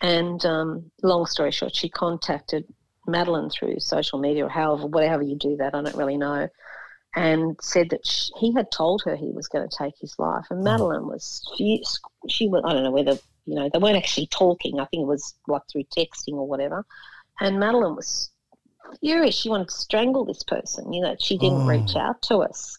[0.00, 2.64] And um, long story short, she contacted
[3.06, 6.48] Madeline through social media or however, whatever you do that, I don't really know,
[7.14, 10.46] and said that sh he had told her he was going to take his life.
[10.48, 11.84] And Madeline was, she,
[12.26, 14.80] she was, I don't know whether, you know, they weren't actually talking.
[14.80, 16.86] I think it was like through texting or whatever.
[17.38, 18.30] And Madeline was
[19.00, 19.34] furious.
[19.34, 20.90] She wanted to strangle this person.
[20.94, 21.66] You know, she didn't Oh.
[21.66, 22.78] reach out to us.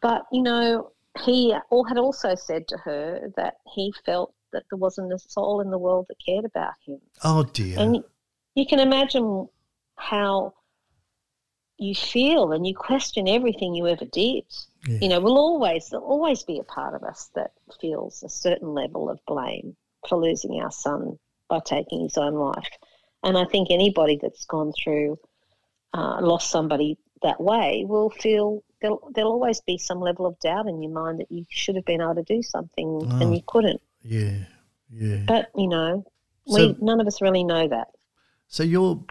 [0.00, 0.92] But, you know,
[1.24, 5.60] he all had also said to her that he felt that there wasn't a soul
[5.60, 7.00] in the world that cared about him.
[7.24, 7.78] Oh dear.
[7.78, 8.04] And
[8.54, 9.48] you can imagine
[9.96, 10.54] how
[11.78, 14.44] you feel and you question everything you ever did.
[14.86, 14.98] Yeah.
[15.00, 18.72] You know, we'll always there'll always be a part of us that feels a certain
[18.74, 19.76] level of blame
[20.08, 22.68] for losing our son by taking his own life.
[23.22, 25.18] And I think anybody that's gone through
[25.92, 30.66] uh, lost somebody that way will feel there'll, there'll always be some level of doubt
[30.66, 33.18] in your mind that you should have been able to do something Oh.
[33.20, 33.80] and you couldn't.
[34.02, 34.44] yeah.
[34.88, 35.24] Yeah.
[35.26, 36.04] But you know,
[36.46, 37.88] So- we none of us really know that.
[38.46, 39.02] So you're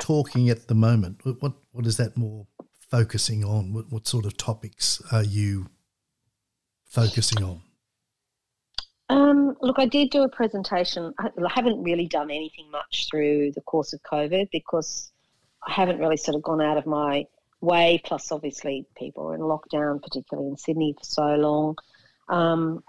[0.00, 1.20] talking at the moment.
[1.24, 2.46] What what, is that more
[2.90, 3.74] focusing on?
[3.74, 5.66] What, what sort of topics are you
[6.86, 7.60] focusing on?
[9.10, 11.12] Um, look, I did do a presentation.
[11.18, 15.12] I I haven't really done anything much through the course of COVID because
[15.66, 17.26] I haven't really sort of gone out of my
[17.64, 18.00] way.
[18.04, 21.76] Plus, obviously, people are in lockdown, particularly in Sydney, for so long.
[22.28, 22.82] Um,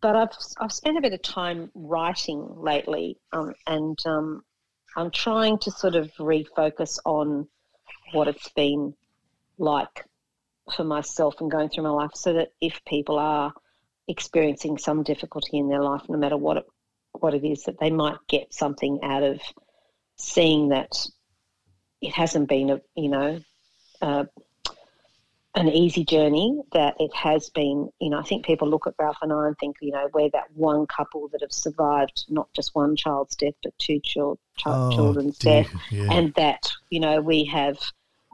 [0.00, 4.42] but I've I've spent a bit of time writing lately, um, and um,
[4.96, 7.48] I'm trying to sort of refocus on
[8.12, 8.94] what it's been
[9.58, 10.04] like
[10.74, 13.52] for myself and going through my life, so that if people are
[14.08, 16.64] experiencing some difficulty in their life, no matter what it,
[17.12, 19.40] what it is, that they might get something out of
[20.16, 20.92] seeing that
[22.00, 23.40] it hasn't been a you know
[24.00, 24.24] uh,
[25.54, 26.60] an easy journey.
[26.72, 29.58] That it has been, you know, I think people look at Ralph and I and
[29.58, 33.54] think, you know, we're that one couple that have survived not just one child's death,
[33.62, 35.62] but two chil- child, Oh, children's dear.
[35.64, 36.12] death, Yeah.
[36.12, 37.78] and that you know we have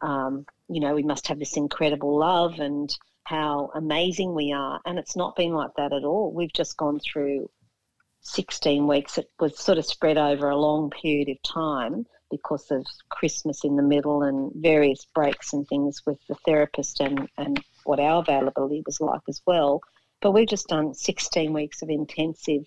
[0.03, 4.99] um, you know we must have this incredible love and how amazing we are and
[5.01, 7.49] it's not been like that at all we've just gone through
[8.21, 12.85] 16 weeks it was sort of spread over a long period of time because of
[13.09, 18.01] christmas in the middle and various breaks and things with the therapist and, and what
[18.01, 19.81] our availability was like as well
[20.21, 22.65] but we've just done 16 weeks of intensive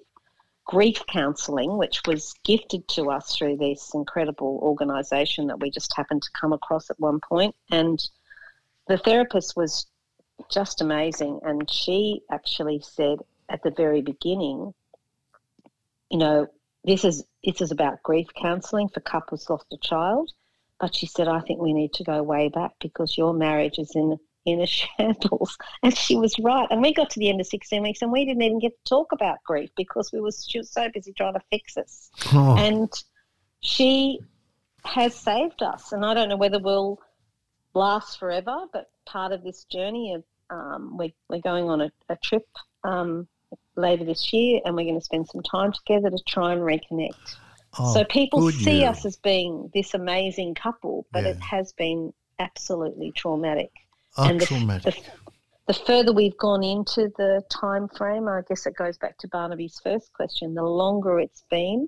[0.70, 6.22] grief counselling, which was gifted to us through this incredible organisation that we just happened
[6.22, 7.56] to come across at one point.
[7.72, 8.00] And
[8.88, 9.88] the therapist was
[10.52, 11.40] just amazing.
[11.42, 13.18] And she actually said
[13.50, 14.76] at the very beginning,
[16.12, 16.46] you know,
[16.84, 20.32] this is this is about grief counselling for couples lost a child.
[20.80, 23.92] But she said, I think we need to go way back because your marriage is
[23.96, 25.58] in in a shambles.
[25.84, 26.68] And she was right.
[26.70, 28.90] And we got to the end of 16 weeks and we didn't even get to
[28.90, 32.10] talk about grief because we were she was so busy trying to fix us.
[32.34, 32.92] Oh, And
[33.62, 34.20] she
[34.86, 35.92] has saved us.
[35.92, 37.00] And I don't know whether we'll
[37.74, 42.16] last forever, but part of this journey of um, we, we're going on a, a
[42.18, 42.48] trip
[42.84, 43.28] um,
[43.80, 47.36] later this year and we're going to spend some time together to try and reconnect.
[47.80, 48.90] oh, so people see news.
[48.90, 53.72] us as being this amazing couple, but it has been absolutely traumatic
[54.18, 54.96] Oh, and the- traumatic.
[54.96, 55.32] the,
[55.68, 59.80] the further we've gone into the time frame, I guess it goes back to Barnaby's
[59.84, 60.56] first question.
[60.56, 61.88] The longer it's been,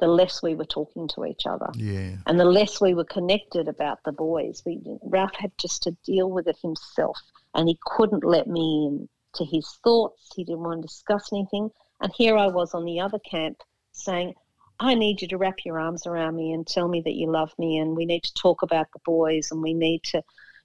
[0.00, 2.16] the less we were talking to each other, yeah.
[2.26, 4.62] and the less we were connected about the boys.
[4.66, 7.16] We Ralph had just to deal with it himself,
[7.54, 10.30] and he couldn't let me in to his thoughts.
[10.34, 13.58] He didn't want to discuss anything, and here I was on the other camp
[13.92, 14.34] saying.
[14.80, 17.52] I need you to wrap your arms around me and tell me that you love
[17.60, 20.20] me, and we need to talk about the boys, and we need to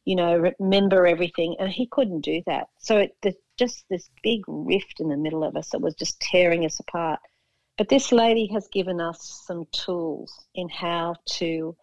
[0.06, 1.56] you know, remember everything.
[1.60, 2.68] And he couldn't do that.
[2.80, 6.20] So it the, just this big rift in the middle of us that was just
[6.20, 7.20] tearing us apart.
[7.78, 11.76] But this lady has given us some tools in how to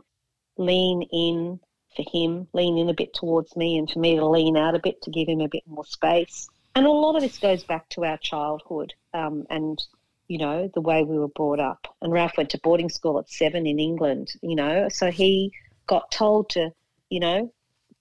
[0.59, 1.61] lean in
[1.95, 4.81] for him, lean in a bit towards me, and for me to lean out a
[4.81, 6.49] bit to give him a bit more space.
[6.77, 9.83] And a lot of this goes back to our childhood um, and,
[10.29, 11.89] you know, the way we were brought up.
[12.01, 15.53] And Ralph went to boarding school at seven in England, you know, so he
[15.89, 16.70] got told to,
[17.11, 17.53] you know,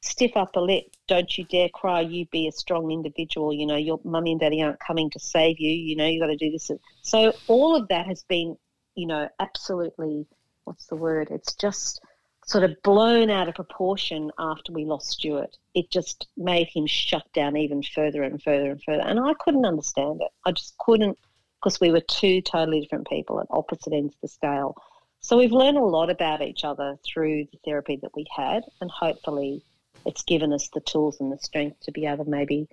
[0.02, 0.86] stiff upper lip.
[1.08, 2.02] Don't you dare cry.
[2.02, 3.52] You be a strong individual.
[3.52, 5.72] You know, your mummy and daddy aren't coming to save you.
[5.72, 6.70] You know, you got to do this.
[7.02, 8.58] So all of that has been
[8.96, 10.26] you know, absolutely,
[10.64, 11.28] what's the word?
[11.30, 12.02] It's just
[12.46, 15.58] sort of blown out of proportion after we lost Stuart.
[15.74, 19.02] It just made him shut down even further and further and further.
[19.02, 20.32] And I couldn't understand it.
[20.46, 21.18] I just couldn't
[21.60, 24.76] because we were two totally different people at opposite ends of the scale.
[25.22, 28.92] So we've learned a lot about each other through the therapy that we had, and
[28.92, 29.64] hopefully
[30.06, 32.68] it's given us the tools and the strength to be able to maybe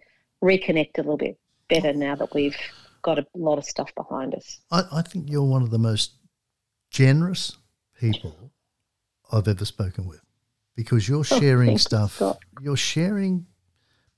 [0.45, 1.39] reconnect a little bit
[1.70, 2.57] better now that we've
[3.01, 4.61] got a lot of stuff behind us.
[4.70, 6.12] I, I think you're one of the most
[6.91, 7.57] generous
[7.99, 8.51] people
[9.33, 10.20] I've ever spoken with
[10.76, 13.47] because you're oh, sharing oh, stuff, you, you're sharing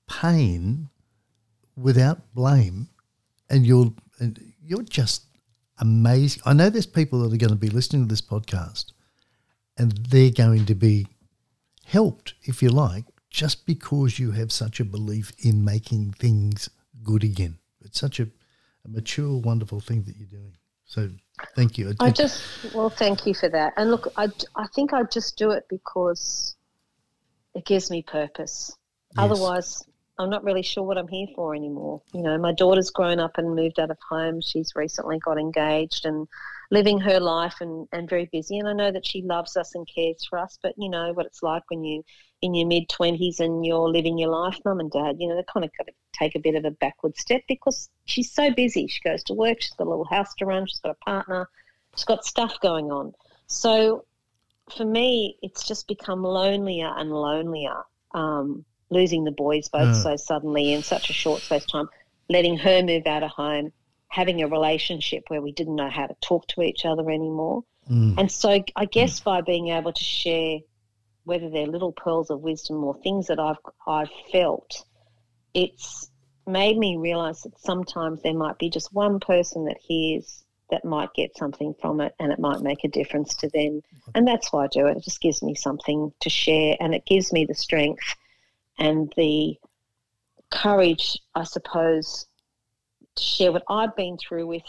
[0.09, 0.89] pain
[1.77, 2.89] without blame,
[3.49, 5.25] and you're and you're just
[5.79, 6.43] amazing.
[6.45, 8.93] I know there's people that are going to be listening to this podcast,
[9.77, 11.07] and they're going to be
[11.87, 16.69] helped, if you like, just because you have such a belief in making things
[17.03, 17.59] good again.
[17.85, 18.25] It's such a,
[18.85, 20.57] a mature, wonderful thing that you're doing.
[20.87, 21.11] So
[21.57, 21.95] thank you.
[22.01, 22.43] I just,
[22.74, 23.72] well, thank you for that.
[23.76, 26.57] And look, I, I think I just do it because
[27.55, 28.76] it gives me purpose.
[29.16, 29.18] Yes.
[29.18, 29.82] Otherwise,
[30.18, 32.03] I'm not really sure what I'm here for anymore.
[32.12, 34.41] You know, my daughter's grown up and moved out of home.
[34.41, 36.28] She's recently got engaged and
[36.70, 38.59] living her life and, and very busy.
[38.59, 41.26] And I know that she loves us and cares for us, but you know what
[41.26, 42.05] it's like when you
[42.45, 45.45] in your mid twenties and you're living your life, mum and dad, you know, they
[45.53, 48.86] kind of got to take a bit of a backward step because she's so busy.
[48.86, 51.49] She goes to work, she's got a little house to run, she's got a partner,
[51.97, 53.14] she's got stuff going on.
[53.47, 54.05] So
[54.76, 57.82] for me, it's just become lonelier and lonelier.
[58.12, 60.03] Um, losing the boys both mm.
[60.03, 61.88] so suddenly in such a short space of time,
[62.28, 63.72] letting her move out of home,
[64.09, 67.64] having a relationship where we didn't know how to talk to each other anymore.
[67.90, 68.18] Mm.
[68.18, 69.24] And so I guess mm.
[69.24, 70.59] by being able to share
[71.25, 74.85] whether they're little pearls of wisdom or things that I've I've felt,
[75.53, 76.11] it's
[76.47, 81.12] made me realize that sometimes there might be just one person that hears that might
[81.14, 83.81] get something from it and it might make a difference to them.
[84.14, 84.97] And that's why I do it.
[84.97, 88.14] It just gives me something to share and it gives me the strength
[88.79, 89.57] and the
[90.51, 92.27] courage, I suppose,
[93.16, 94.62] to share what I've been through with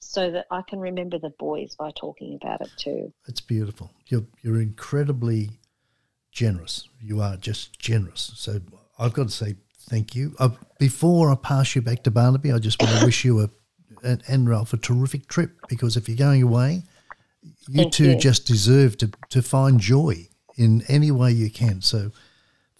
[0.00, 3.12] so that I can remember the boys by talking about it too.
[3.26, 3.90] It's beautiful.
[4.06, 5.50] You're, you're incredibly
[6.32, 6.88] generous.
[7.00, 8.32] You are just generous.
[8.36, 8.60] So
[8.98, 9.56] I've got to say
[9.88, 10.34] thank you.
[10.38, 13.50] Uh, before I pass you back to Barnaby, I just want to wish you a,
[14.02, 16.82] and, and Ralph a terrific trip because if you're going away,
[17.68, 18.16] you thank two you.
[18.18, 21.80] just deserve to, to find joy in any way you can.
[21.80, 22.10] So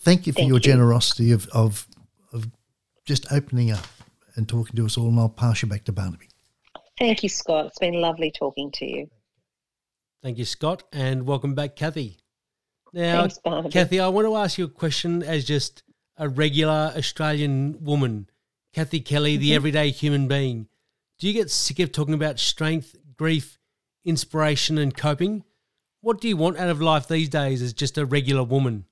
[0.01, 0.63] Thank you for Thank your you.
[0.63, 1.87] generosity of, of,
[2.33, 2.49] of
[3.05, 3.85] just opening up
[4.37, 6.29] and talking to us all, and I'll pass you back to Barnaby.
[6.99, 7.67] Thank you, Scott.
[7.67, 9.11] It's been lovely talking to you.
[10.23, 12.19] Thank you, Scott, and welcome back, Kathy.
[12.93, 13.39] Now, Thanks,
[13.73, 15.83] Kathy, I want to ask you a question as just
[16.17, 18.29] a regular Australian woman,
[18.73, 19.57] Kathy Kelly, the mm-hmm.
[19.57, 20.69] everyday human being.
[21.19, 23.59] Do you get sick of talking about strength, grief,
[24.05, 25.45] inspiration, and coping?
[26.01, 28.87] What do you want out of life these days as just a regular woman?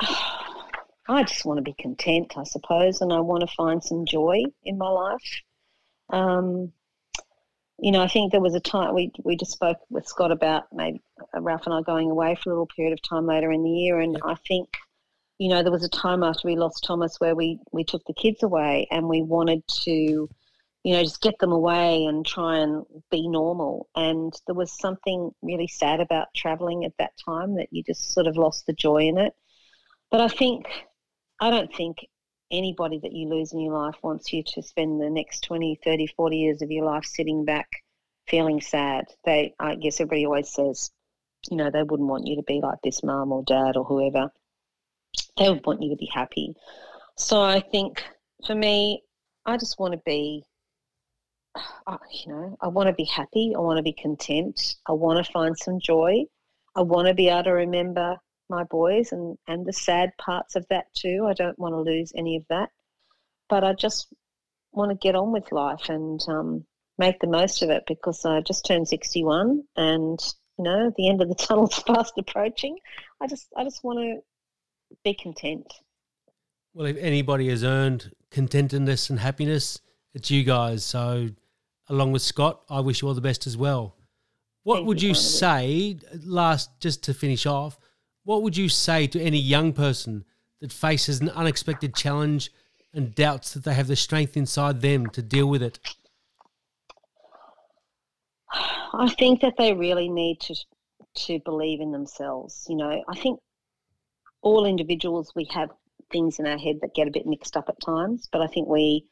[1.10, 4.44] I just want to be content, I suppose, and I want to find some joy
[4.64, 5.42] in my life.
[6.10, 6.72] Um,
[7.80, 10.64] you know, I think there was a time we we just spoke with Scott about
[10.72, 11.00] maybe
[11.34, 13.70] uh, Ralph and I going away for a little period of time later in the
[13.70, 14.22] year, and yep.
[14.24, 14.68] I think,
[15.38, 18.14] you know, there was a time after we lost Thomas where we we took the
[18.14, 22.84] kids away and we wanted to, you know, just get them away and try and
[23.12, 23.88] be normal.
[23.94, 28.26] And there was something really sad about traveling at that time that you just sort
[28.26, 29.34] of lost the joy in it.
[30.10, 30.66] But I think
[31.40, 31.98] I don't think
[32.50, 36.06] anybody that you lose in your life wants you to spend the next 20, 30,
[36.06, 37.68] 40 years of your life sitting back
[38.26, 39.06] feeling sad.
[39.24, 40.90] They, I guess everybody always says,
[41.50, 44.30] you know, they wouldn't want you to be like this mum or dad or whoever.
[45.36, 46.54] They would want you to be happy.
[47.16, 48.02] So I think
[48.46, 49.02] for me,
[49.46, 50.44] I just want to be,
[51.86, 53.54] uh, you know, I want to be happy.
[53.56, 54.76] I want to be content.
[54.86, 56.24] I want to find some joy.
[56.76, 58.16] I want to be able to remember
[58.48, 61.26] my boys and, and the sad parts of that too.
[61.28, 62.70] I don't want to lose any of that.
[63.48, 64.12] But I just
[64.72, 66.64] want to get on with life and um,
[66.98, 70.20] make the most of it because I just turned 61 and,
[70.58, 72.78] you know, the end of the tunnel's fast approaching.
[73.20, 74.20] I just, I just want to
[75.04, 75.72] be content.
[76.74, 79.80] Well, if anybody has earned contentedness and happiness,
[80.14, 80.84] it's you guys.
[80.84, 81.30] So,
[81.88, 83.96] along with Scott, I wish you all the best as well.
[84.64, 87.78] What Thank would you, you say, last, just to finish off,
[88.28, 90.22] what would you say to any young person
[90.60, 92.52] that faces an unexpected challenge
[92.92, 95.78] and doubts that they have the strength inside them to deal with it?
[98.52, 100.54] I think that they really need to
[101.24, 102.66] to believe in themselves.
[102.68, 103.40] You know, I think
[104.42, 105.70] all individuals we have
[106.12, 108.68] things in our head that get a bit mixed up at times, but I think
[108.68, 109.06] we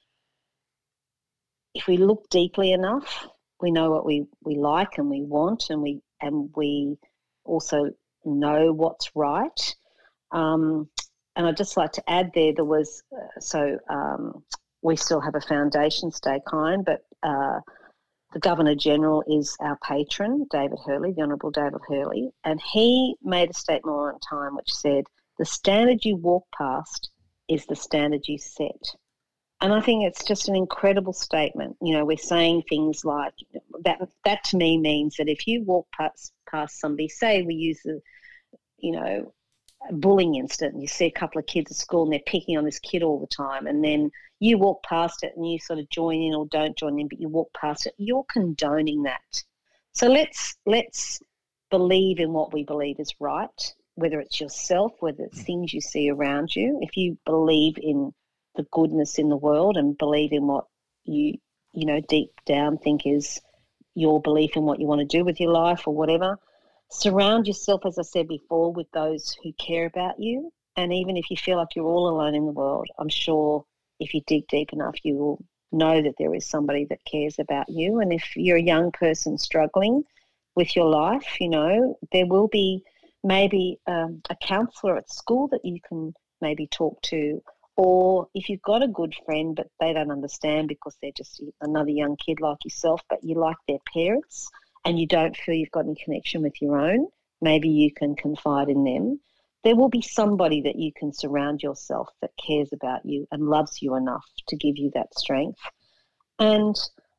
[1.72, 3.26] if we look deeply enough
[3.60, 6.98] we know what we, we like and we want, and we and we
[7.44, 7.92] also
[8.26, 9.74] know what's right.
[10.32, 10.88] Um,
[11.36, 14.42] and I'd just like to add there, there was uh, so um,
[14.82, 17.60] we still have a foundation, Stay Kind, but uh,
[18.32, 23.50] the Governor General is our patron, David Hurley, the Honourable David Hurley, and he made
[23.50, 25.04] a statement one time which said,
[25.38, 27.10] "The standard you walk past
[27.48, 28.96] is the standard you set."
[29.60, 31.76] And I think it's just an incredible statement.
[31.80, 33.32] You know, we're saying things like
[33.84, 34.00] that.
[34.24, 38.00] That to me means that if you walk past past somebody, say we use the,
[38.78, 39.32] you know,
[39.90, 42.78] bullying incident, you see a couple of kids at school and they're picking on this
[42.78, 46.20] kid all the time, and then you walk past it and you sort of join
[46.20, 49.42] in or don't join in, but you walk past it, you're condoning that.
[49.92, 51.20] So let's let's
[51.70, 55.46] believe in what we believe is right, whether it's yourself, whether it's mm.
[55.46, 56.78] things you see around you.
[56.82, 58.12] If you believe in
[58.56, 60.66] the goodness in the world and believe in what
[61.04, 61.38] you
[61.72, 63.40] you know deep down think is
[63.94, 66.38] your belief in what you want to do with your life or whatever
[66.90, 70.52] surround yourself as i said before with those who care about you.
[70.76, 73.64] And even if you feel like you're all alone in the world i'm sure
[73.98, 77.68] if you dig deep enough you will know that there is somebody that cares about
[77.68, 78.00] you.
[78.00, 80.04] And if you're a young person struggling
[80.54, 82.82] with your life you know there will be
[83.24, 87.42] maybe um, a counselor at school that you can maybe talk to.
[87.76, 91.90] Or if you've got a good friend but they don't understand because they're just another
[91.90, 94.48] young kid like yourself but you like their parents
[94.86, 97.06] and you don't feel you've got any connection with your own
[97.42, 99.20] maybe you can confide in them
[99.64, 103.82] there will be somebody that you can surround yourself that cares about you and loves
[103.82, 105.60] you enough to give you that strength
[106.38, 106.76] and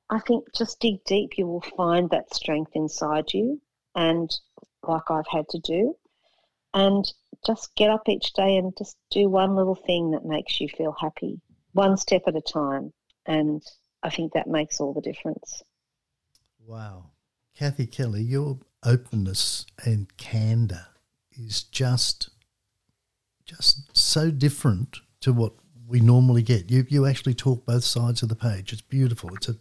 [0.10, 3.62] i think just dig deep you will find that strength inside you
[3.96, 4.40] and
[4.88, 5.96] like i've had to do
[6.74, 7.12] and
[7.46, 10.96] just get up each day and just do one little thing that makes you feel
[11.00, 11.42] happy,
[11.74, 12.94] one step at a time.
[13.26, 13.64] And
[14.04, 15.64] I think that makes all the difference.
[16.66, 17.12] Wow.
[17.58, 20.86] Kathy Kelly, your openness and candor
[21.32, 22.30] is just
[23.46, 25.54] just so different to what
[25.88, 26.70] we normally get.
[26.70, 28.74] You you actually talk both sides of the page.
[28.74, 29.34] It's beautiful.
[29.34, 29.56] It's a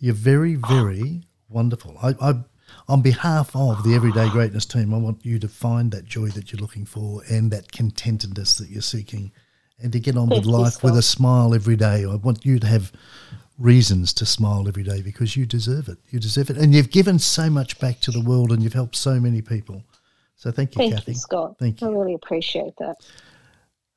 [0.00, 1.96] you're very, very wonderful.
[2.02, 2.34] I, I
[2.88, 6.50] on behalf of the Everyday Greatness team, I want you to find that joy that
[6.50, 9.30] you're looking for and that contentedness that you're seeking
[9.78, 12.04] and to get on Thank with life with a smile every day.
[12.04, 12.90] I want you to have
[13.58, 15.98] reasons to smile every day because you deserve it.
[16.10, 16.56] You deserve it.
[16.56, 19.82] And you've given so much back to the world and you've helped so many people.
[20.36, 21.12] So thank you, Thank Kathy.
[21.12, 21.56] you, Scott.
[21.58, 21.88] Thank you.
[21.88, 22.96] I really appreciate that.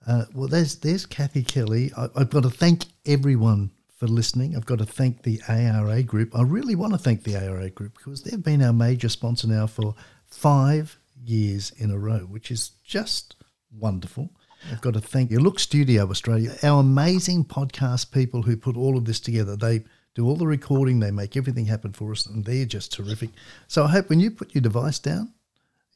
[0.06, 1.92] Uh, well, there's there's Kathy Kelly.
[1.98, 4.56] I, I've got to thank everyone for listening.
[4.56, 6.38] I've got to thank the ARA Group.
[6.38, 9.68] I really want to thank the ARA Group because they've been our major sponsor now
[9.68, 9.96] for
[10.28, 13.36] five years in a row, which is just
[13.78, 14.30] wonderful.
[14.72, 18.98] I've got to thank you, Look Studio Australia, our amazing podcast people who put all
[18.98, 19.56] of this together.
[19.56, 19.84] They
[20.16, 23.30] do all the recording, they make everything happen for us, and they're just terrific.
[23.68, 25.34] So I hope when you put your device down,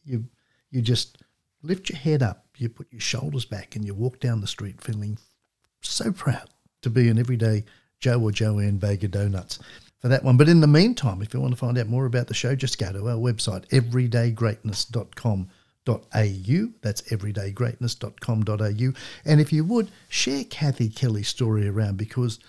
[0.06, 0.26] you
[0.70, 1.18] you just
[1.64, 4.82] lift your head up, you put your shoulders back, and you walk down the street
[4.82, 5.18] feeling
[5.82, 6.50] so proud
[6.82, 7.66] to be an everyday
[8.00, 9.60] Joe or Joanne Baker Donuts
[10.00, 10.38] for that one.
[10.38, 12.80] But in the meantime, if you want to find out more about the show, just
[12.80, 15.46] go to our website, everydaygreatness.com.au.
[15.86, 18.94] That's everydaygreatness.com.au.
[19.26, 22.40] And if you would, share Kathy Kelly's story around because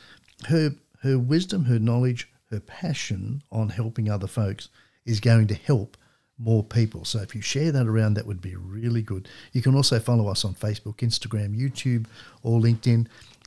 [0.47, 4.69] her her wisdom, her knowledge, her passion on helping other folks
[5.05, 5.97] is going to help
[6.39, 7.05] more people.
[7.05, 9.29] So if you share that around, that would be really good.
[9.53, 12.07] You can also follow us on Facebook, Instagram, YouTube,
[12.43, 13.07] or LinkedIn.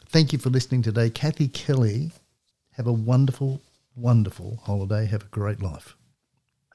[0.10, 1.10] Thank you for listening today.
[1.10, 2.12] Kathy Kelly,
[2.72, 3.62] have a wonderful,
[3.96, 5.06] wonderful holiday.
[5.06, 5.96] Have a great life.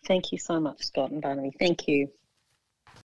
[0.06, 1.52] Thank you so much, Scott and Barnaby.
[1.58, 2.10] Thank you.